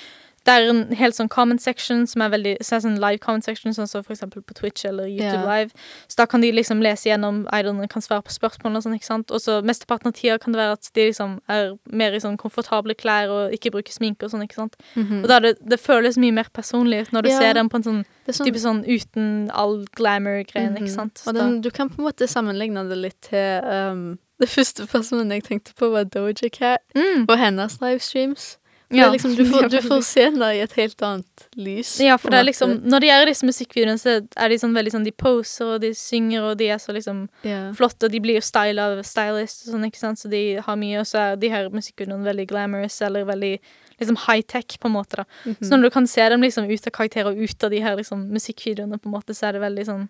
[0.46, 3.44] det er en helt sånn comment section som er veldig så er sånn live comment
[3.44, 5.46] section, sånn som for eksempel på Twitch eller YouTube yeah.
[5.48, 5.87] Live.
[6.06, 9.09] Så da kan de liksom lese gjennom idolene, kan svare på spørsmål og sånn, ikke
[9.09, 9.35] sant.
[9.35, 12.38] Og så mesteparten av tida kan det være at de liksom er mer i sånn
[12.38, 14.78] komfortable klær og ikke bruker sminke og sånn, ikke sant.
[14.94, 15.24] Mhm.
[15.24, 17.40] Og da det, det føles mye mer personlig ut når du Ja.
[17.40, 20.82] ser dem på en sånn sånn, type sånn uten all glamour-greien, mhm.
[20.82, 21.18] ikke sant.
[21.18, 24.87] Så Og den, du kan på en måte sammenligne det litt til um, Det første
[24.87, 27.24] personen jeg tenkte på, var Doja Cat mm.
[27.26, 28.59] og hennes livestreams.
[28.88, 29.09] Ja.
[29.11, 31.96] liksom, du, får, du får se henne i et helt annet lys.
[32.01, 32.77] Ja, for det er liksom.
[32.87, 35.90] Når de gjør disse musikkvideoene, så er de sånn veldig sånn De poser, og de
[35.99, 37.72] synger, og de er så liksom yeah.
[37.77, 40.79] flotte, og de blir jo styla av stylist og sånn, ikke sant, så de har
[40.79, 43.57] mye, og så er de her musikkvideoene veldig glamorous, eller veldig
[43.99, 45.27] liksom high-tech, på en måte, da.
[45.44, 45.59] Mhm.
[45.64, 47.96] Så når du kan se dem liksom ut av karakter og ut av de her
[47.96, 50.09] liksom musikkvideoene, på en måte, så er det veldig sånn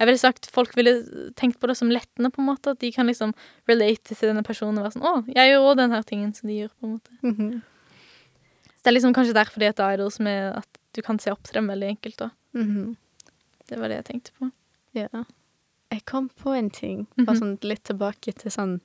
[0.00, 1.04] Jeg ville sagt folk ville
[1.36, 3.34] tenkt på det som lettende, på en måte, at de kan liksom
[3.68, 6.48] relate til denne personen og være sånn Å, jeg gjør òg den her tingen som
[6.48, 7.10] de gjør, på en måte.
[7.22, 7.62] Mhm.
[8.82, 10.66] Så det er liksom kanskje derfor de heter idols, med at
[10.96, 12.28] du kan se opp til dem veldig enkelt, da.
[12.54, 12.96] -hmm.
[13.68, 14.50] Det var det jeg tenkte på.
[14.94, 15.06] Ja.
[15.92, 17.42] Jeg kom på en ting, bare Mhm.
[17.42, 18.80] sånn litt tilbake til sånn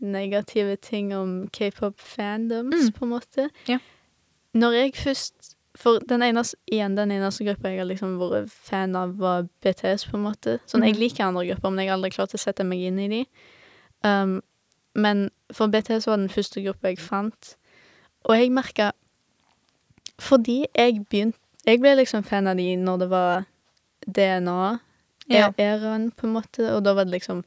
[0.00, 2.92] negative ting om k-pop-fandoms, Mm.
[2.92, 3.50] på en måte.
[3.68, 3.78] Ja.
[4.54, 8.94] Når jeg først For den eneste, igjen, den eneste gruppa jeg har liksom vært fan
[8.94, 10.58] av, var BTS, på en måte.
[10.66, 11.00] Sånn, jeg Mhm.
[11.00, 13.26] liker andre grupper, men jeg har aldri klart å sette meg inn i de.
[14.04, 14.42] Um,
[14.94, 17.56] men for BTS var den første gruppa jeg fant.
[18.24, 18.90] Og jeg merka
[20.20, 23.44] Fordi jeg begynte Jeg ble liksom fan av de når det var
[24.06, 24.78] DNA
[25.30, 25.50] Ja.
[25.50, 27.44] på en måte, og da var det liksom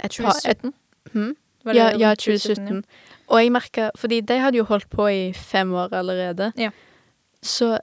[0.00, 0.72] et par et, 2017?
[1.12, 1.36] hm?
[1.64, 2.84] Var det Ja, ja, 2017.
[3.28, 6.52] Og jeg merka Fordi de hadde jo holdt på i fem år allerede.
[6.58, 6.70] Ja.
[7.42, 7.78] Så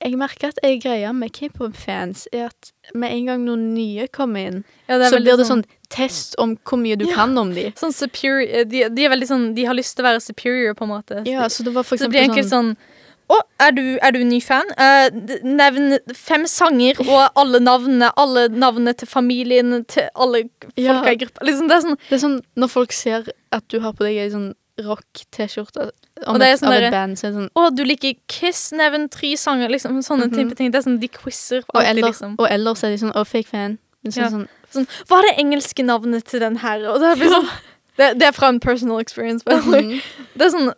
[0.00, 4.46] jeg merker at jeg greie med k-pop-fans er at med en gang noen nye kommer
[4.46, 7.14] inn, Ja, så blir det sånn test om hvor mye du Ja.
[7.16, 7.72] kan om de.
[7.76, 10.86] Sånn superior de, de er veldig sånn De har lyst til å være superior, på
[10.86, 11.22] en måte.
[11.26, 12.96] Ja, så det var for så det blir eksempel enkelt sånn sånn
[13.30, 14.66] Å, er du, er du ny fan?
[14.74, 15.06] Uh,
[15.46, 18.08] nevn fem sanger og alle navnene.
[18.18, 21.04] Alle navnene til familien til alle folka Ja.
[21.06, 21.44] i gruppa.
[21.46, 24.16] Liksom, det er sånn Det er sånn når folk ser at du har på deg
[24.18, 28.14] ei sånn rock-T-skjorte er sånn av et band, så er det sånn Å, du liker
[28.28, 29.68] Kiss, nevn tre sanger.
[29.72, 30.34] Liksom, sånne Mhm.
[30.36, 30.70] type ting.
[30.70, 32.34] Det er sånn de quizer og, alltid, liksom.
[32.38, 33.78] og ellers er de sånn Å, fake fan.
[34.04, 34.30] Men så Ja.
[34.32, 36.78] sånn Sånn, Hva er det engelske navnet til den her?
[36.78, 37.48] Det, er sånn,
[37.98, 39.42] det, det er fra en personal experience.
[39.44, 40.00] Mm.
[40.36, 40.70] Det er sånn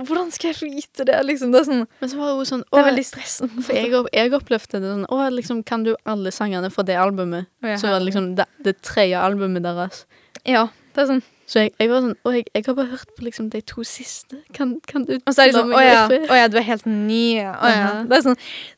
[0.00, 1.16] Hvordan skal jeg vite det?
[1.26, 3.64] Liksom, det er sånn Men så var hun sånn Det er veldig stressende.
[3.66, 7.50] For jeg, jeg opplevde det sånn Å, liksom, kan du alle sangene fra det albumet?
[7.62, 10.04] Oh, ja, Så var det liksom det, det tredje albumet deres.
[10.46, 13.08] Ja, det er sånn Så jeg, jeg var sånn Å, jeg, jeg har bare hørt
[13.18, 14.36] på liksom de to siste.
[14.54, 16.44] Kan, kan du Og så er de sånn Å ja, gå i fred?» å ja,
[16.52, 17.22] du er helt ny.
[17.42, 17.88] Å ja.
[18.06, 18.36] Det er sånn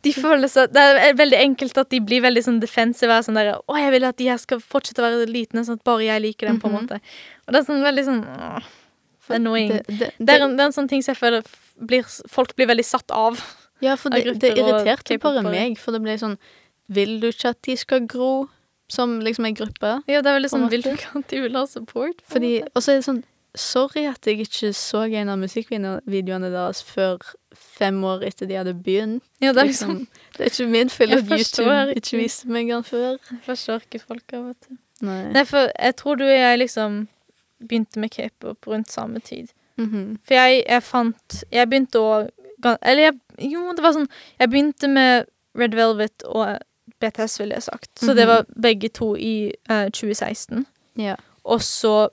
[0.08, 3.18] De føler seg Det er veldig enkelt at de blir veldig sånn defensive.
[3.26, 5.84] Sånn der, å, jeg vil at de her skal fortsette å være litne, sånn at
[5.84, 6.86] bare jeg liker dem, på en Mhm.
[6.88, 7.00] måte.
[7.46, 8.70] Og det er sånn veldig sånn åh,
[9.36, 9.68] annoying.
[9.76, 11.44] Det, det, Det er, en, det er en sånn ting som jeg føler
[11.92, 13.36] blir, folk blir veldig satt av.
[13.84, 16.38] Ja, for det, det irriterte bare meg, for det ble sånn
[16.92, 18.48] Vil du ikke at de skal gro
[18.92, 19.98] som liksom ei gruppe?
[20.10, 22.20] Ja, det er veldig sånn at de vil ha support?
[22.28, 26.78] Fordi, og så er det sånn Sorry at jeg ikke så en av musikkvideoene deres
[26.88, 27.18] før
[27.52, 29.20] fem år etter de hadde begynt.
[29.44, 29.98] Ja, det er liksom
[30.38, 33.18] Det er ikke min feil at YouTube ikke viste meg den før.
[33.28, 34.78] Jeg forstår ikke folka, vet du.
[35.04, 35.18] Nei.
[35.34, 36.96] Nei, for jeg tror du og jeg liksom
[37.60, 39.52] begynte med k-pop rundt samme tid.
[39.76, 40.16] Mhm.
[40.24, 42.08] For jeg, jeg fant Jeg begynte å
[42.84, 43.14] Eller jeg
[43.54, 46.58] Jo, det var sånn Jeg begynte med Red Velvet og
[47.02, 47.90] BTS, ville jeg sagt.
[48.00, 48.32] Så det Mhm.
[48.32, 50.66] var begge to i eh, 2016.
[50.96, 51.16] Ja.
[51.44, 52.08] Og så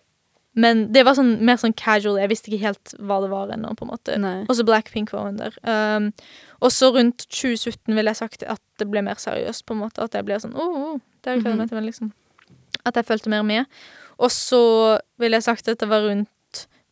[0.55, 2.17] Men det var sånn mer sånn casual.
[2.19, 4.15] Jeg visste ikke helt hva det var ennå, på en måte.
[4.19, 4.41] Nei.
[4.49, 5.53] Og så Blackpink var under.
[5.63, 6.11] Um,
[6.59, 10.01] og så rundt 2017 ville jeg sagt at det ble mer seriøst, på en måte.
[10.03, 12.11] At jeg ble sånn oh, oh, det har jeg gledet meg til, men liksom
[12.85, 13.65] At jeg fulgte mer med.
[14.17, 16.27] Og så ville jeg sagt at det var rundt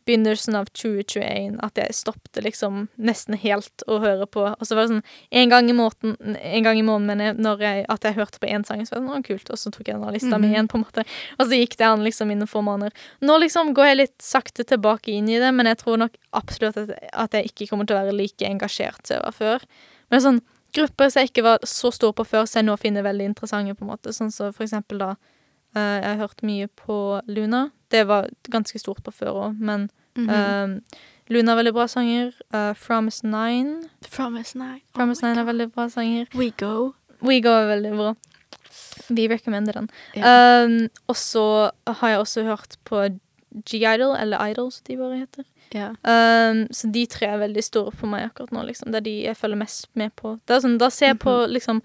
[0.08, 4.46] begynnelsen av 2021 at jeg stoppet liksom nesten helt å høre på.
[4.56, 5.04] Og så var det sånn
[5.42, 8.48] en gang i måten, en gang i måneden, jeg, når jeg, at jeg hørte på
[8.48, 10.48] én sang, så var det sånn, kult, og så tok jeg den av lista mi
[10.48, 10.54] Mhm.
[10.54, 11.04] igjen, på en måte.
[11.38, 12.92] Og så gikk det an liksom innen få måneder.
[13.20, 16.76] Nå liksom går jeg litt sakte tilbake inn i det, men jeg tror nok absolutt
[16.76, 19.66] at, at jeg ikke kommer til å være like engasjert som jeg var før.
[20.10, 20.40] Men sånn
[20.74, 23.74] grupper som jeg ikke var så stor på før, som jeg nå finner veldig interessante,
[23.74, 24.12] på en måte.
[24.12, 25.16] Sånn som for eksempel da
[25.76, 27.70] eh, Jeg har hørt mye på Luna.
[27.90, 29.90] Det var ganske stort på før òg, men
[30.26, 30.82] Mhm.
[30.82, 32.32] eh, Luna er veldig bra sanger.
[32.54, 36.26] Uh, Promise Nine Promise Nine, Oh Promise Nine er veldig bra sanger.
[36.34, 36.94] We go.
[37.20, 38.14] We Go er veldig bra.
[39.08, 39.90] Vi recommender den.
[40.16, 40.64] Yeah.
[40.64, 43.08] Um, og så har jeg også hørt på
[43.64, 45.44] G-Idol, eller Idol, som de bare heter.
[45.74, 45.90] Yeah.
[46.04, 48.92] Um, så de tre er veldig store for meg akkurat nå, liksom.
[48.92, 50.38] Det er de jeg følger mest med på.
[50.48, 51.82] Det er sånn, da ser jeg på, liksom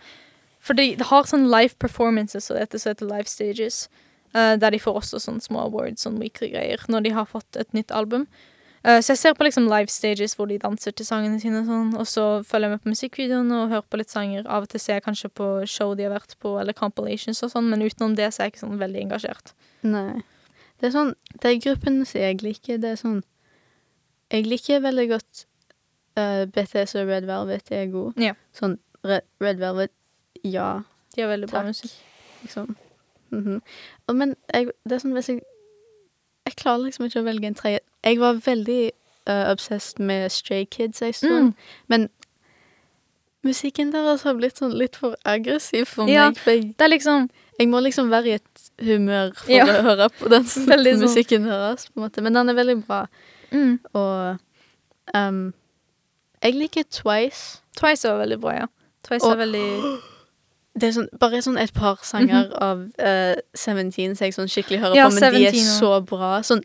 [0.63, 3.89] For de, de har sånn live performances, og dette som heter live stages,
[4.33, 7.73] der de får også sånne små awards, sånn weekly greier, når de har fått et
[7.77, 8.27] nytt album.
[8.83, 11.69] Uh, så jeg ser på liksom live stages hvor de danser til sangene sine, og
[11.69, 14.43] sånn, og så følger jeg med på musikkvideoene og hører på litt sanger.
[14.43, 17.53] Av og til ser jeg kanskje på show de har vært på, eller compilations og
[17.53, 19.53] sånn, men utenom det så er jeg ikke sånn veldig engasjert.
[19.87, 20.23] Nei.
[20.81, 23.19] Det er sånn De gruppene som jeg liker, det er sånn
[24.33, 25.43] Jeg liker veldig godt
[26.19, 28.19] uh, BTS og Red Velvet er gode.
[28.19, 28.35] Ja.
[28.57, 29.93] Sånn Red, Red Velvet,
[30.43, 30.81] ja,
[31.15, 31.71] De har veldig bra Takk.
[31.71, 31.95] musikk.
[32.43, 32.75] liksom.
[33.33, 33.61] Mhm.
[34.07, 35.41] Og Men jeg, det er sånn hvis jeg
[36.45, 37.79] Jeg klarer liksom ikke å velge en tredje.
[38.03, 38.91] Jeg var veldig
[39.29, 41.53] uh, obsessed med Stray Kids en stund, Mm.
[41.87, 42.09] men
[43.43, 46.29] musikken deres har blitt sånn litt for aggressiv for Ja.
[46.29, 46.37] meg.
[46.37, 49.65] For jeg, Det er liksom jeg må liksom være i et humør for Ja.
[49.65, 50.43] å høre på den
[50.73, 51.01] Veldig sånn.
[51.07, 52.21] musikken deres, på en måte.
[52.21, 53.05] Men den er veldig bra.
[53.51, 53.79] mm.
[53.93, 54.37] Og
[55.13, 55.53] um,
[56.41, 57.61] jeg liker Twice.
[57.77, 58.65] Twice var veldig bra, ja.
[59.03, 59.99] Twice Og- er veldig
[60.73, 64.79] Det er sånn, bare sånn et par sanger av uh, Seventeen som jeg sånn skikkelig
[64.81, 66.31] hører Ja, på, men de er 17 så bra.
[66.41, 66.63] Sånn,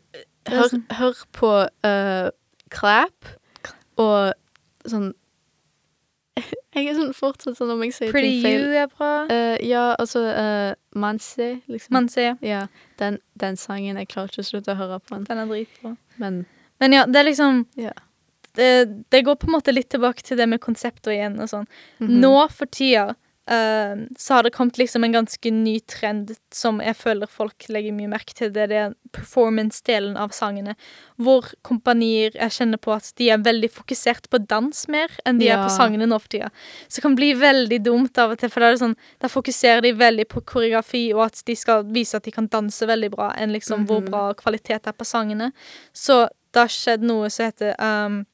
[0.49, 1.51] hør, sånn- hør på
[1.85, 2.29] uh,
[2.73, 3.29] Clap
[4.01, 4.33] og
[4.89, 5.11] sånn
[6.75, 8.65] Jeg er sånn fortsatt sånn om jeg sier Pretty ting feil.
[8.65, 9.11] You er bra.
[9.29, 11.93] Uh, ja, altså uh, Manse, liksom.
[11.97, 12.35] Manse, ja.
[12.45, 12.61] ja,
[13.01, 13.97] den, den sangen.
[13.99, 15.25] Jeg klarer ikke å slutte å høre på den.
[15.29, 15.95] Den er dritbra.
[16.21, 16.45] Men
[16.79, 17.91] Men ja, det er liksom Ja.
[18.55, 18.69] det,
[19.11, 21.67] det går på en måte litt tilbake til det med konsepter igjen og sånn.
[21.99, 22.19] mhm.
[22.23, 23.11] Nå for tida
[23.49, 28.11] så har det kommet liksom en ganske ny trend som jeg føler folk legger mye
[28.11, 28.51] merke til.
[28.53, 30.75] Det er den performance-delen av sangene.
[31.17, 35.49] Hvor kompanier jeg kjenner på at de er veldig fokusert på dans mer enn de
[35.49, 36.51] er på sangene nå for tida.
[36.87, 39.93] Så det kan bli veldig dumt av og til, for da sånn Da fokuserer de
[39.97, 43.51] veldig på koreografi og at de skal vise at de kan danse veldig bra, enn
[43.51, 44.09] liksom hvor Mhm.
[44.11, 45.51] bra kvalitet er på sangene.
[45.93, 48.25] Så det har skjedd noe som heter um,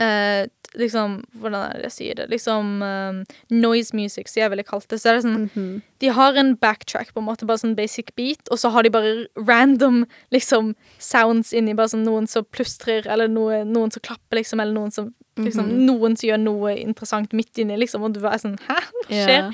[0.00, 2.26] eh, Liksom, hvordan er det jeg sier det?
[2.30, 4.98] Liksom um, noise music, som jeg ville kalt det.
[5.00, 5.82] Så er det sånn Mhm.
[5.98, 8.90] De har en backtrack, på en måte, bare sånn basic beat, og så har de
[8.90, 14.36] bare random liksom sounds inni, bare sånn noen som plystrer, eller noe, noen som klapper,
[14.42, 15.86] liksom, eller noen som liksom, Mhm.
[15.86, 19.28] Noen som gjør noe interessant midt inni, liksom, og du er sånn Hæ, hva skjer?
[19.28, 19.50] Ja.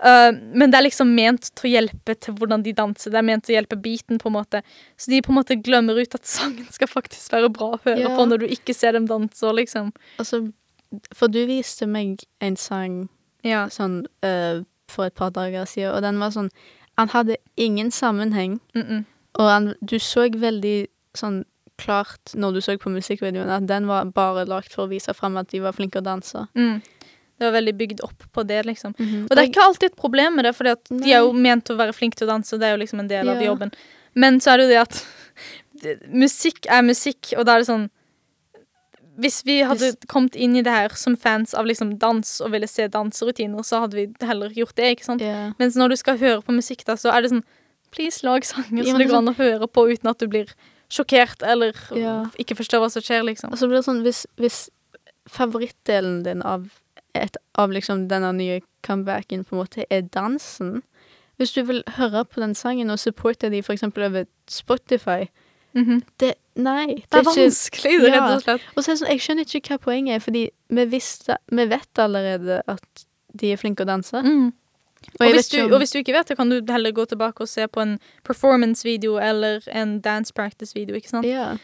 [0.00, 3.10] Uh, men det er liksom ment til å hjelpe til hvordan de danser.
[3.12, 4.62] Det er ment til å hjelpe beaten, på en måte.
[4.96, 8.00] Så de på en måte glemmer ut at sangen skal faktisk være bra å høre
[8.00, 8.16] Ja.
[8.16, 9.92] på når du ikke ser dem danse, liksom.
[10.18, 10.52] Altså,
[11.14, 13.08] for du viste meg en sang
[13.44, 13.66] Ja.
[13.68, 16.50] sånn uh, for et par dager siden, og den var sånn
[16.98, 19.04] Han hadde ingen sammenheng, Mm -mm.
[19.34, 21.44] og han, du så veldig sånn
[21.78, 25.36] klart når du så på musikkvideoen, at den var bare lagt for å vise fram
[25.36, 26.46] at de var flinke å danse.
[26.54, 26.82] Mm.
[27.40, 28.92] Det var veldig bygd opp på det, liksom.
[28.98, 29.22] Mhm.
[29.24, 31.76] Og det er ikke alltid et problem med det, for de er jo ment til
[31.76, 33.72] å være flinke til å danse, og det er jo liksom en del av jobben.
[34.14, 35.00] Men så er det jo det at
[36.12, 37.86] Musikk er musikk, og da er det sånn
[39.20, 42.68] Hvis vi hadde kommet inn i det her som fans av liksom dans og ville
[42.68, 45.24] se danserutiner, så hadde vi heller gjort det, ikke sant?
[45.24, 45.52] Yeah.
[45.60, 47.44] Mens når du skal høre på musikk, da, så er det sånn
[47.90, 50.52] Please, lag sanger Ja, så det går an å høre på uten at du blir
[50.90, 52.24] sjokkert eller Ja.
[52.38, 53.52] ikke forstår hva som skjer, liksom.
[53.52, 54.68] Og så blir det sånn, hvis, hvis
[55.28, 56.68] favorittdelen din av,
[57.14, 60.82] et, av liksom denne nye comebacken på en måte er dansen
[61.40, 65.28] Hvis du vil høre på den sangen og supporte de for eksempel over Spotify
[65.74, 66.02] Mhm.
[66.20, 68.60] det, Nei, det, Det er ikke vanskelig, det, rett og slett.
[68.76, 71.66] Og så er det sånn, jeg skjønner ikke hva poenget er, fordi vi, visste, vi
[71.70, 73.04] vet allerede at
[73.40, 74.22] de er flinke å danse.
[74.22, 74.50] Mm.
[74.50, 77.04] Og Og, hvis du, ikke og hvis du ikke vet det, kan du heller gå
[77.08, 81.26] tilbake og se på en performance-video eller en dance practice-video, ikke sant?
[81.26, 81.54] Ja.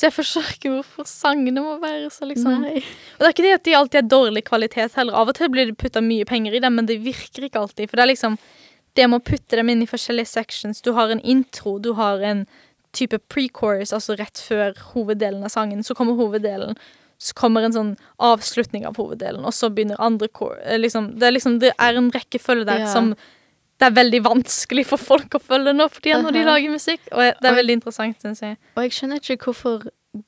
[0.00, 2.78] Så jeg forstår ikke hvorfor sangene må være så liksom Nei.
[2.80, 5.12] Og det er ikke det at de alltid er dårlig kvalitet heller.
[5.20, 7.90] Av og til blir det putta mye penger i dem, men det virker ikke alltid.
[7.90, 8.38] For det er liksom
[8.96, 10.80] Det med å putte dem inn i forskjellige sections.
[10.82, 12.40] Du har en intro, du har en
[12.96, 15.84] type pre-chorus, altså rett før hoveddelen av sangen.
[15.86, 16.74] Så kommer hoveddelen.
[17.20, 20.56] Så kommer en sånn avslutning av hoveddelen, og så begynner andre chor...
[20.64, 22.88] eh, Liksom, det, er liksom, det er en rekkefølge der Ja.
[22.92, 23.12] som
[23.80, 27.00] det er veldig vanskelig for folk å følge nå for tida når de lager musikk.
[27.12, 28.58] Og det er Og- veldig interessant, syns jeg.
[28.76, 29.86] Og jeg skjønner ikke hvorfor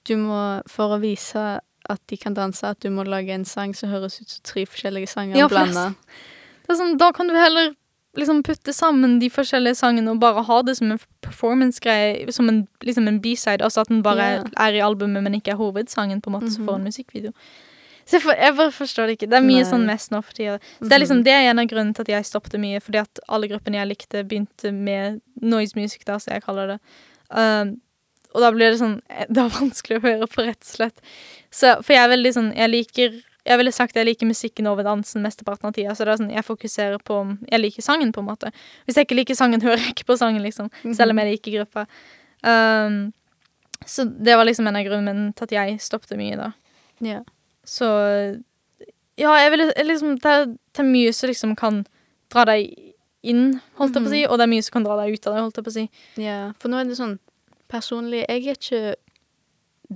[0.09, 1.61] du må, for å vise
[1.91, 4.65] at de kan danse, at du må lage en sang som høres ut som tre
[4.65, 5.95] forskjellige sanger Ja, for blanda.
[6.71, 7.75] Sånn, da kan du heller
[8.17, 12.69] liksom putte sammen de forskjellige sangene og bare ha det som en performance-greie, som en,
[12.85, 14.45] liksom en b-side, altså at den bare yeah.
[14.57, 16.67] er i albumet, men ikke er hovedsangen, på en måte, så Mhm.
[16.67, 17.33] får en musikkvideo.
[18.05, 19.29] Så jeg, for, jeg bare forstår det ikke.
[19.31, 19.71] Det er mye Nei.
[19.71, 20.59] sånn mest nå for tida.
[20.81, 21.25] Så det er liksom Mhm.
[21.25, 23.89] det er en av grunnene til at jeg stoppet mye, fordi at alle gruppene jeg
[23.89, 26.79] likte, begynte med noise music, da, som jeg kaller det.
[27.31, 27.81] Um,
[28.35, 31.01] og da blir det sånn Det er vanskelig å høre på, rett og slett.
[31.51, 34.83] Så, for jeg er veldig sånn Jeg liker Jeg ville sagt jeg liker musikken over
[34.85, 35.91] dansen mesteparten av tida.
[35.95, 38.53] Så det er sånn, jeg fokuserer på Jeg liker sangen, på en måte.
[38.87, 40.71] Hvis jeg ikke liker sangen, hører jeg ikke på sangen, liksom.
[40.95, 41.87] Selv om jeg liker gruppa.
[42.45, 43.13] Um,
[43.85, 46.53] så det var liksom en av grunnene til at jeg stoppet mye, da.
[47.01, 47.21] Ja.
[47.65, 47.89] Så
[49.19, 51.83] Ja, jeg vil liksom Det er, det er mye som liksom kan
[52.33, 52.73] dra deg
[53.23, 55.27] inn, holdt jeg på å si, og det er mye som kan dra deg ut
[55.29, 55.85] av deg, holdt jeg på å si.
[56.19, 56.39] ja.
[56.59, 57.19] For nå er det sånn
[57.73, 58.95] Personlig, jeg er ikke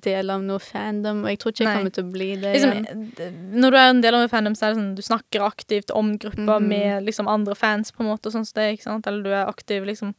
[0.07, 1.77] del av noe fandom, og jeg tror ikke jeg Nei.
[1.81, 4.67] kommer til å bli det Liksom, når du er en del av en fandom, så
[4.69, 6.69] er det sånn du snakker aktivt om gruppa Mhm.
[6.69, 9.07] med liksom andre fans, på en måte, sånn som det, ikke sant?
[9.07, 10.15] Eller du er aktiv, liksom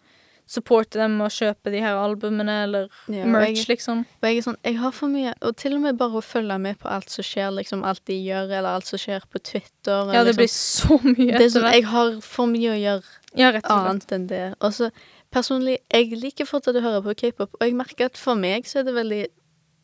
[0.47, 4.05] supporter dem å kjøpe de her albumene, eller Ja, merch, jeg, liksom.
[4.07, 6.57] og jeg er sånn, jeg har for mye Og til og med bare å følge
[6.63, 10.13] med på alt som skjer, liksom alt de gjør, eller alt som skjer på Twitter.
[10.15, 10.39] Ja, det liksom.
[10.39, 11.69] blir så mye det er sånn.
[11.75, 14.45] Jeg har for mye å gjøre Ja, annet enn det.
[14.63, 14.91] Og så
[15.33, 18.79] personlig, jeg liker fortsatt å høre på k-pop, og jeg merker at for meg så
[18.81, 19.23] er det veldig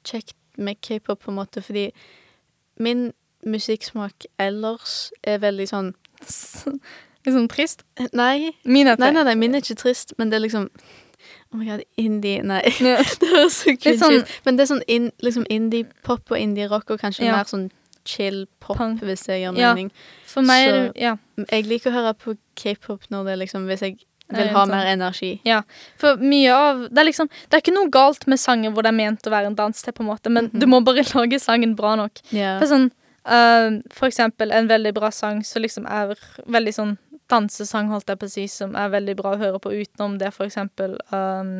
[0.07, 1.89] kjekt med k-pop, på en måte, fordi
[2.79, 3.11] min
[3.43, 5.91] musikksmak ellers er veldig sånn
[7.25, 7.83] Litt sånn trist.
[8.13, 10.69] Nei, Min er nei, nei, nei min er ikke trist, men det er liksom
[11.53, 12.97] Oh my god, indie Nei, Ja.
[13.21, 14.27] det høres så cringe sånn- ut.
[14.45, 17.37] Men det er sånn in, liksom indie-pop og indie-rock, og kanskje Ja.
[17.37, 17.69] mer sånn
[18.05, 18.99] chill-pop, Punk.
[19.01, 19.73] hvis det gjør Ja.
[19.73, 19.91] mening.
[20.25, 21.15] For meg Så- Ja.
[21.49, 23.97] Jeg liker å høre på k-pop når det liksom Hvis jeg
[24.29, 25.39] vil ha mer energi.
[25.45, 25.61] Ja,
[25.97, 28.89] For mye av Det er liksom Det er ikke noe galt med sanger hvor det
[28.89, 30.59] er ment å være en dans til, på en måte, men Mhm.
[30.59, 32.19] du må bare lage sangen bra nok.
[32.31, 32.59] Yeah.
[32.59, 32.91] For sånn
[33.25, 36.13] Uh, For eksempel en veldig bra sang som liksom er
[36.45, 36.97] veldig sånn
[37.33, 40.31] dansesang, holdt jeg på å si, som er veldig bra å høre på utenom det,
[40.35, 41.57] for eksempel um,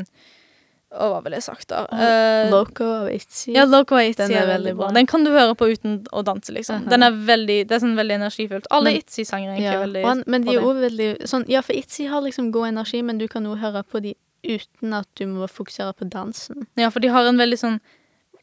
[0.94, 1.88] og hva ville jeg sagt, da?
[1.90, 3.56] Uh, Loco av Itzy.
[3.56, 4.92] ja, Loco Itzy er veldig bra.
[4.92, 4.94] bra.
[4.94, 6.84] Den kan du høre på uten å danse, liksom.
[6.84, 6.92] Aha.
[6.94, 8.68] Den er veldig Det er sånn veldig energifullt.
[8.78, 11.74] Alle Itzy-sanger er egentlig Ja, veldig han, men de er også veldig sånn, Ja, for
[11.74, 14.14] Itzy har liksom god energi, men du kan jo høre på de
[14.46, 16.68] uten at du må fokusere på dansen.
[16.78, 17.80] Ja, for de har en veldig sånn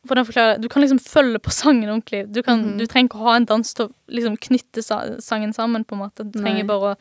[0.08, 0.62] Hvordan forklare det?
[0.64, 2.22] Du kan liksom følge på sangen ordentlig.
[2.32, 2.78] Du, kan, Mhm.
[2.80, 5.92] du trenger ikke å ha en dans til å liksom knytte sa sangen sammen, på
[5.92, 6.24] en måte.
[6.24, 6.70] Du trenger Nei.
[6.70, 6.96] bare å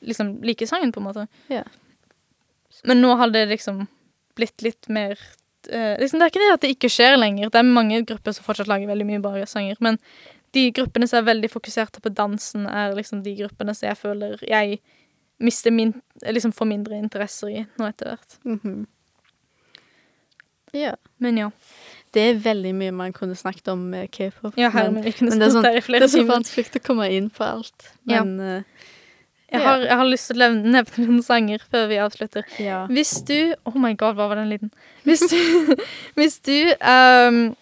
[0.00, 1.26] liksom like sangen, på en måte.
[1.52, 1.62] Ja.
[2.84, 3.86] Men nå har det liksom
[4.36, 5.16] blitt litt mer
[5.72, 7.50] uh, liksom, Det er ikke det at det ikke skjer lenger.
[7.50, 9.78] Det er mange grupper som fortsatt lager veldig mye bra sanger.
[9.80, 9.98] Men
[10.56, 14.38] de gruppene som er veldig fokuserte på dansen, er liksom de gruppene som jeg føler
[14.46, 14.78] jeg
[15.38, 15.90] mister min
[16.24, 18.38] Liksom får mindre interesser i nå etter hvert.
[18.44, 18.86] Mhm.
[20.72, 20.94] Ja.
[21.18, 21.50] Men ja.
[22.12, 24.56] Det er veldig mye man kunne snakket om med k-pop.
[24.56, 27.44] Ja, men men men det er sånn- det er så vanskelig å komme inn på
[27.44, 27.92] alt.
[28.04, 28.24] Ja.
[28.24, 28.62] Men eh,
[29.52, 32.46] Jeg har, jeg har lyst til å nevne noen sanger før vi avslutter.
[32.58, 32.86] ja.
[32.90, 34.72] Hvis du Oh my god, hva var den lyden?
[35.06, 35.76] Hvis du
[36.18, 37.54] Hvis du um,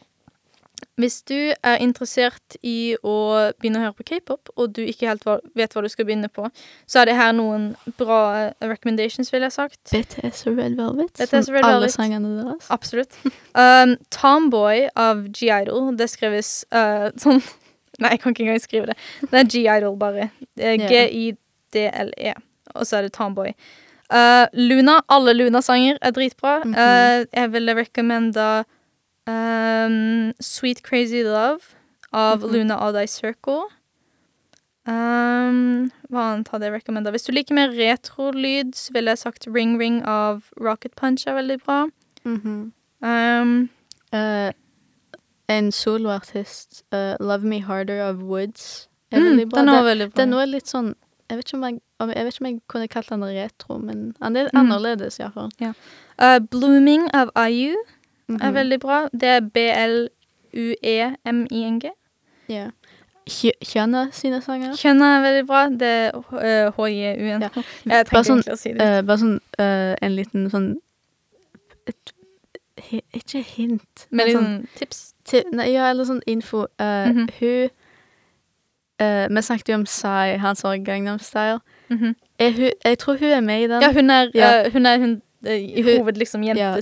[0.96, 3.16] Hvis du er interessert i å
[3.58, 5.26] begynne å høre på k-pop, og du ikke helt
[5.58, 6.46] vet hva du skal begynne på,
[6.86, 9.80] så er det her noen bra eh, recommendations, ville jeg sagt.
[9.90, 11.10] BTS og Red Velvet.
[11.18, 11.72] BTS og Red Velvet.
[11.72, 12.70] alle sangene deres.
[12.70, 13.18] Absolutt.
[13.58, 15.96] Um, Tomboy av G-Idol.
[15.98, 17.42] Det skreves uh, sånn
[18.02, 18.96] Nei, jeg kan ikke engang skrive det.
[19.30, 20.30] Det er G-Idol, bare.
[20.58, 20.78] Det
[21.74, 22.34] G-I-D-L-E.
[22.74, 23.52] Og så er det Tomboy.
[24.12, 25.00] Uh, Luna.
[25.08, 26.62] Alle Luna-sanger er dritbra.
[26.64, 27.20] Mm -hmm.
[27.20, 28.64] uh, jeg ville recommenda
[29.26, 31.60] um, Sweet Crazy Love
[32.12, 32.52] av Mhm.
[32.52, 33.62] Luna Adai Circle.
[34.86, 37.10] Um, hva annet hadde jeg recommenda?
[37.10, 41.34] Hvis du liker mer retro-lyd, så ville jeg sagt Ring Ring av Rocket Punch er
[41.34, 41.88] veldig bra.
[42.24, 42.72] Mm -hmm.
[43.42, 43.68] um,
[44.12, 44.52] uh,
[45.48, 49.58] en soloartist, uh, Love Me Harder of Woods, er mm, veldig bra.
[49.60, 50.24] den er veldig bra.
[50.24, 50.94] Det er litt sånn
[51.30, 54.14] Jeg vet ikke om jeg, jeg, vet ikke om jeg kunne kalt den retro, men
[54.22, 54.58] han er Mm.
[54.60, 55.50] annerledes, iallfall.
[56.20, 57.74] Uh, Blooming av IU
[58.28, 59.08] Mm er veldig bra.
[59.12, 60.08] Det er E
[60.54, 61.90] B-L-U-E-M-I-N-G.
[62.48, 62.70] Ja.
[63.30, 64.72] Kjø- Kjønna sine sanger.
[64.76, 65.62] Kjønna er veldig bra.
[65.68, 67.42] Det er uh, H-J-U-N.
[67.42, 67.48] Ja.
[67.84, 68.80] Jeg trenger sånn, egentlig å si det.
[68.84, 70.68] Uh, bare sånn uh, en liten sånn
[71.88, 72.12] et,
[72.88, 75.02] he, Ikke hint, men, men sånn tips.
[75.28, 76.66] Ti, nei, Ja, eller sånn info.
[76.80, 77.26] Uh, mm -hmm.
[77.40, 77.70] Hun eh,
[78.98, 81.60] Vi snakket jo om Psy, han som Gangnam Style.
[81.88, 82.14] Mhm.
[82.38, 83.82] Er hun, jeg tror hun er med i den.
[83.82, 84.64] Ja, hun er, Ja.
[84.64, 86.76] eh, hun er hun, eh, i hoved liksom Ja,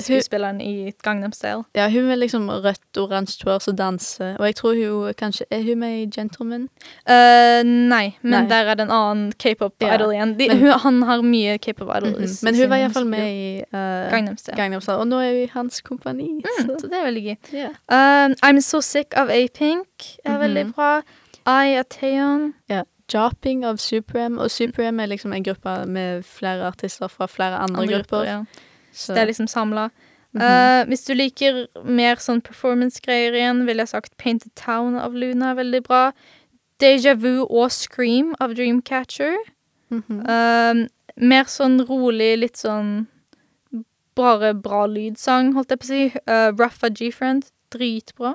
[0.60, 1.64] i Gangnam Style.
[1.74, 4.36] Ja, hun er liksom rødt-oransje hår som danser.
[4.38, 6.68] Og jeg tror hun kanskje Er hun med i Gentleman?
[7.08, 8.48] Uh, nei, men Nei.
[8.48, 10.38] der er det en annen k-pop-idol igjen.
[10.38, 12.30] De, Men- hun, han har mye k-pop idols.
[12.40, 12.44] -hmm.
[12.44, 14.56] Men hun var iallfall med i uh, Gangnam Style.
[14.56, 14.98] Gangnam Style.
[14.98, 16.28] Og nå er hun i hans kompani.
[16.32, 17.36] Mm, så så det er veldig gøy.
[17.54, 18.30] Yeah.
[18.30, 19.86] Uh, I'm So Sick av A-Pink
[20.24, 20.38] er -hmm.
[20.38, 21.02] veldig bra.
[21.47, 22.84] I av ja.
[23.12, 24.38] Jopping av Super-M.
[24.38, 28.24] Og Super-M er liksom en gruppe med flere artister fra flere andre, Andre grupper.
[28.24, 28.45] ja.
[28.93, 29.90] Så Det er liksom samla.
[30.32, 30.88] mhm.
[30.88, 35.55] hvis du liker mer sånn performance-greier igjen, ville jeg sagt Painted Town av Luna er
[35.55, 36.12] veldig bra.
[36.80, 39.36] Deja Vu og Scream av Dreamcatcher.
[39.90, 40.20] Mm -hmm.
[40.20, 40.86] uh,
[41.16, 43.07] mer sånn rolig, litt sånn
[44.14, 46.12] bare bra lydsang, holdt jeg på å si.
[46.26, 47.45] Uh, Rough G-Friend.
[47.72, 48.34] Dritbra.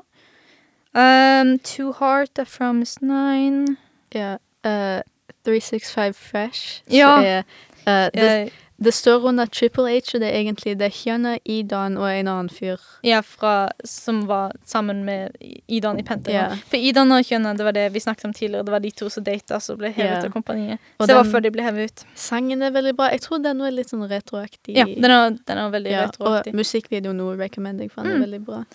[0.98, 3.78] Um, Two Heart er fra Miss Nine.
[4.16, 4.38] ja.
[4.66, 5.02] eh,
[5.46, 6.82] 365 Fresh.
[6.92, 7.22] Ja.
[7.24, 7.44] Er,
[7.86, 8.52] eh, det,
[8.84, 12.50] det står under Triple H, og det er egentlig det er Idan og en annen
[12.50, 12.78] fyr.
[13.04, 15.32] ja, fra, som var sammen med
[15.68, 16.36] Idan i Pentagon.
[16.36, 16.58] Ja.
[16.70, 19.10] For Idan og Kjønna, det var det vi snakket om tidligere, det var de to
[19.10, 20.26] som data, som ble hevet Ja.
[20.26, 20.80] av kompaniet.
[21.00, 22.06] Og Så det var før de ble hevet ut.
[22.16, 23.10] Sangen er veldig bra.
[23.12, 24.76] Jeg tror den er litt sånn retroaktig.
[24.76, 28.22] Ja, den er, den er veldig Ja, og musikkvideoen nå recommender jeg, for den Mm.
[28.22, 28.66] er veldig bra.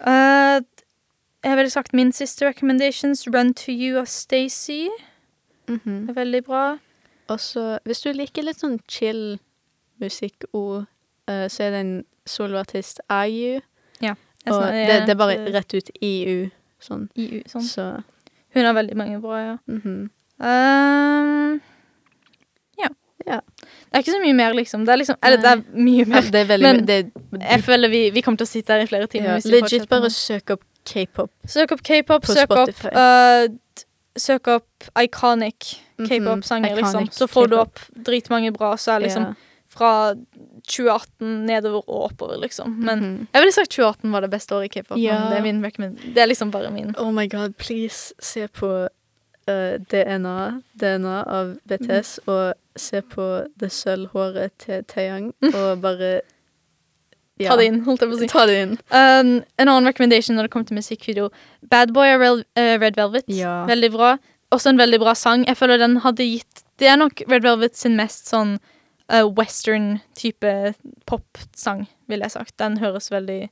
[0.00, 0.60] Uh,
[1.44, 4.88] jeg ville sagt min siste recommendations, Run to You av Stacey,
[5.68, 6.08] Mhm.
[6.10, 6.78] er veldig bra.
[7.28, 9.38] Og så, hvis du liker litt sånn chill
[10.00, 10.86] musikk og
[11.28, 13.60] uh, så er det en soloartist, IU.
[14.00, 14.16] Jeg
[14.54, 17.08] Og det, det er bare rett ut IU, sånn.
[17.16, 17.62] IU, sånn.
[17.62, 18.02] Så
[18.54, 19.56] Hun har veldig mange bra, ja.
[19.68, 20.10] mhm.
[20.40, 21.60] Um,
[22.80, 22.88] ja.
[23.26, 23.40] Ja.
[23.60, 24.86] Det er ikke så mye mer, liksom.
[24.86, 26.22] Det er liksom Eller det er mye Ja, mer.
[26.22, 28.86] det er veldig Men det, Jeg føler vi, vi kommer til å sitte her i
[28.86, 29.36] flere timer.
[29.36, 31.30] ja, Legit bare søk opp k-pop.
[31.46, 32.88] Søk opp k-pop, På søk Spotify.
[32.88, 33.84] opp uh,
[34.18, 37.06] Søk opp iconic Mhm, k-pop-sanger, liksom.
[37.12, 39.34] Så får du opp dritmange bra, så er liksom yeah.
[39.68, 39.90] fra
[40.66, 42.76] 2018 nedover og oppover, liksom.
[42.84, 43.28] Men Mhm.
[43.32, 44.98] jeg ville sagt 2018 var det beste året i k-pop.
[44.98, 45.28] Ja.
[45.30, 46.14] Det.
[46.14, 46.94] Det er liksom bare min.
[46.98, 48.88] Oh my god, please se på
[49.48, 56.20] uh, DNA, DNA av BTS, og se på det sølvhåret til Taeyang, og bare
[57.48, 58.28] Ta det inn, holdt jeg på å si.
[58.28, 58.74] Ta det inn.
[58.90, 61.30] Um, en annen recommendation når det kommer til musikkvideo.
[61.70, 63.24] Bad Boy av eh, Red Velvet.
[63.32, 63.64] Ja.
[63.70, 64.18] Veldig bra.
[64.50, 65.46] Også en veldig bra sang.
[65.46, 68.58] Jeg føler den hadde gitt Det er nok Red Velvet sin mest sånn
[69.12, 70.74] uh, western-type
[71.06, 72.56] popsang, ville jeg sagt.
[72.58, 73.48] Den høres veldig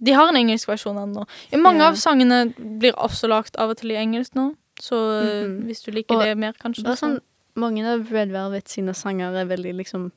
[0.00, 1.26] De har en engelsk versjon av den nå.
[1.60, 1.90] Mange Ja.
[1.90, 5.64] av sangene blir også lagt av og til i engelsk nå, så mm -hmm.
[5.66, 6.82] hvis du liker Og det mer, kanskje.
[6.82, 7.20] Det så- sånn,
[7.54, 10.12] mange av Red Velvet sine sanger er veldig liksom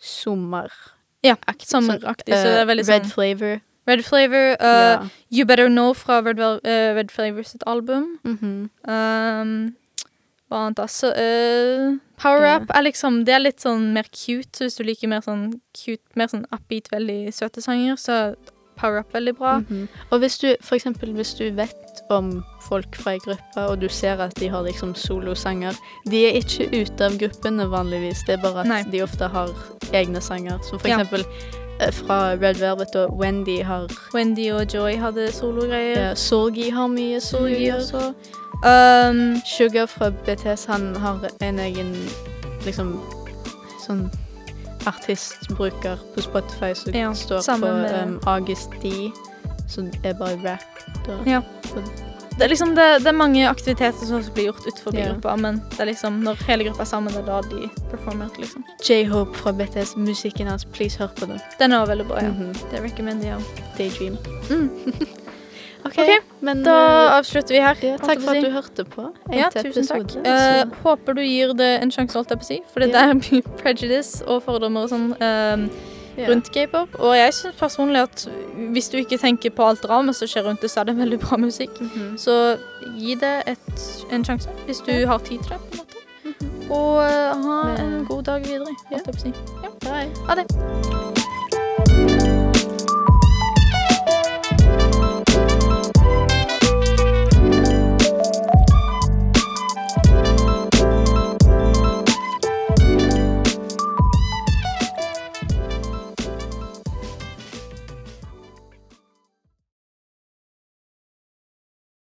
[0.00, 0.68] sommer.
[1.22, 3.60] Ja, Aktig, sommeraktig, så det er veldig Red sånn Flavor.
[3.86, 5.06] Red Flavor, uh, yeah.
[5.30, 8.18] You Better Know fra Red, Vel uh, Red Flavor sitt album.
[8.26, 8.70] Mhm.
[8.86, 9.54] Um,
[10.52, 10.86] hva annet da?
[10.90, 12.60] Så, eh, Power yeah.
[12.60, 14.52] Up er liksom Det er litt sånn mer cute.
[14.52, 18.18] Så hvis du liker mer sånn cute, mer sånn upbeat, veldig søte sanger, så
[18.82, 19.54] Power Up veldig bra.
[19.62, 19.86] Mhm.
[20.10, 22.32] Og hvis du, eksempel, hvis du vet om
[22.68, 25.76] folk fra ei gruppe, og du ser at de har liksom solosanger
[26.10, 28.82] De er ikke ute av gruppene vanligvis, det er bare at Nei.
[28.92, 29.48] de ofte har
[29.92, 30.58] egne sanger.
[30.68, 30.98] Som for Ja.
[30.98, 31.24] eksempel
[31.80, 36.08] eh, fra Red Velvet og Wendy har Wendy og Joy hadde sologreier.
[36.08, 38.12] ja, Sorgi har mye sorgi også.
[38.64, 41.94] Um, Sugar fra BTS, han har en egen
[42.64, 43.00] liksom
[43.86, 44.10] sånn
[44.86, 49.10] artistbruker på Spotify som Ja, står på um, August D,
[49.68, 50.82] som er bare rap.
[51.06, 51.18] Da.
[51.26, 51.40] Ja.
[52.38, 55.12] det, er liksom, det, det er mange aktiviteter som også blir gjort utenfor yeah.
[55.12, 58.28] gruppa, men det er liksom når hele gruppa er sammen, det er da de performer.
[58.38, 58.64] liksom.
[58.88, 61.40] J-Hope fra BTS, musikken hans, please hør på den.
[61.58, 62.30] Den er også veldig bra, ja.
[62.30, 62.54] Mhm.
[62.70, 63.40] Det recommender jeg.
[63.78, 64.16] Daydream.
[64.50, 64.70] Mm.
[65.84, 66.10] OK, Ok,
[66.40, 66.74] men Da
[67.08, 67.76] eh, avslutter vi her.
[67.82, 69.06] ja, takk for at du hørte på.
[69.34, 70.14] Ja, tusen takk.
[70.24, 72.60] Eh, håper du gir det en sjanse, holdt jeg på å si.
[72.72, 75.66] For det er mye prejudice og fordommer og sånn uh,
[76.28, 76.94] rundt k-pop.
[77.00, 78.26] Og jeg syns personlig at
[78.74, 81.18] hvis du ikke tenker på alt dramaet som skjer rundt det, så er det veldig
[81.24, 81.74] bra musikk.
[81.80, 82.14] Mhm.
[82.20, 82.38] Så
[82.98, 83.74] gi det et,
[84.12, 85.58] en sjanse hvis du har tid til det.
[85.58, 86.06] på en måte.
[86.24, 86.70] Mhm.
[86.70, 88.70] Og uh, ha Men- en god dag videre.
[88.90, 89.32] Holdt jeg på å si.
[89.64, 90.06] Ja.
[90.28, 91.31] Ha det.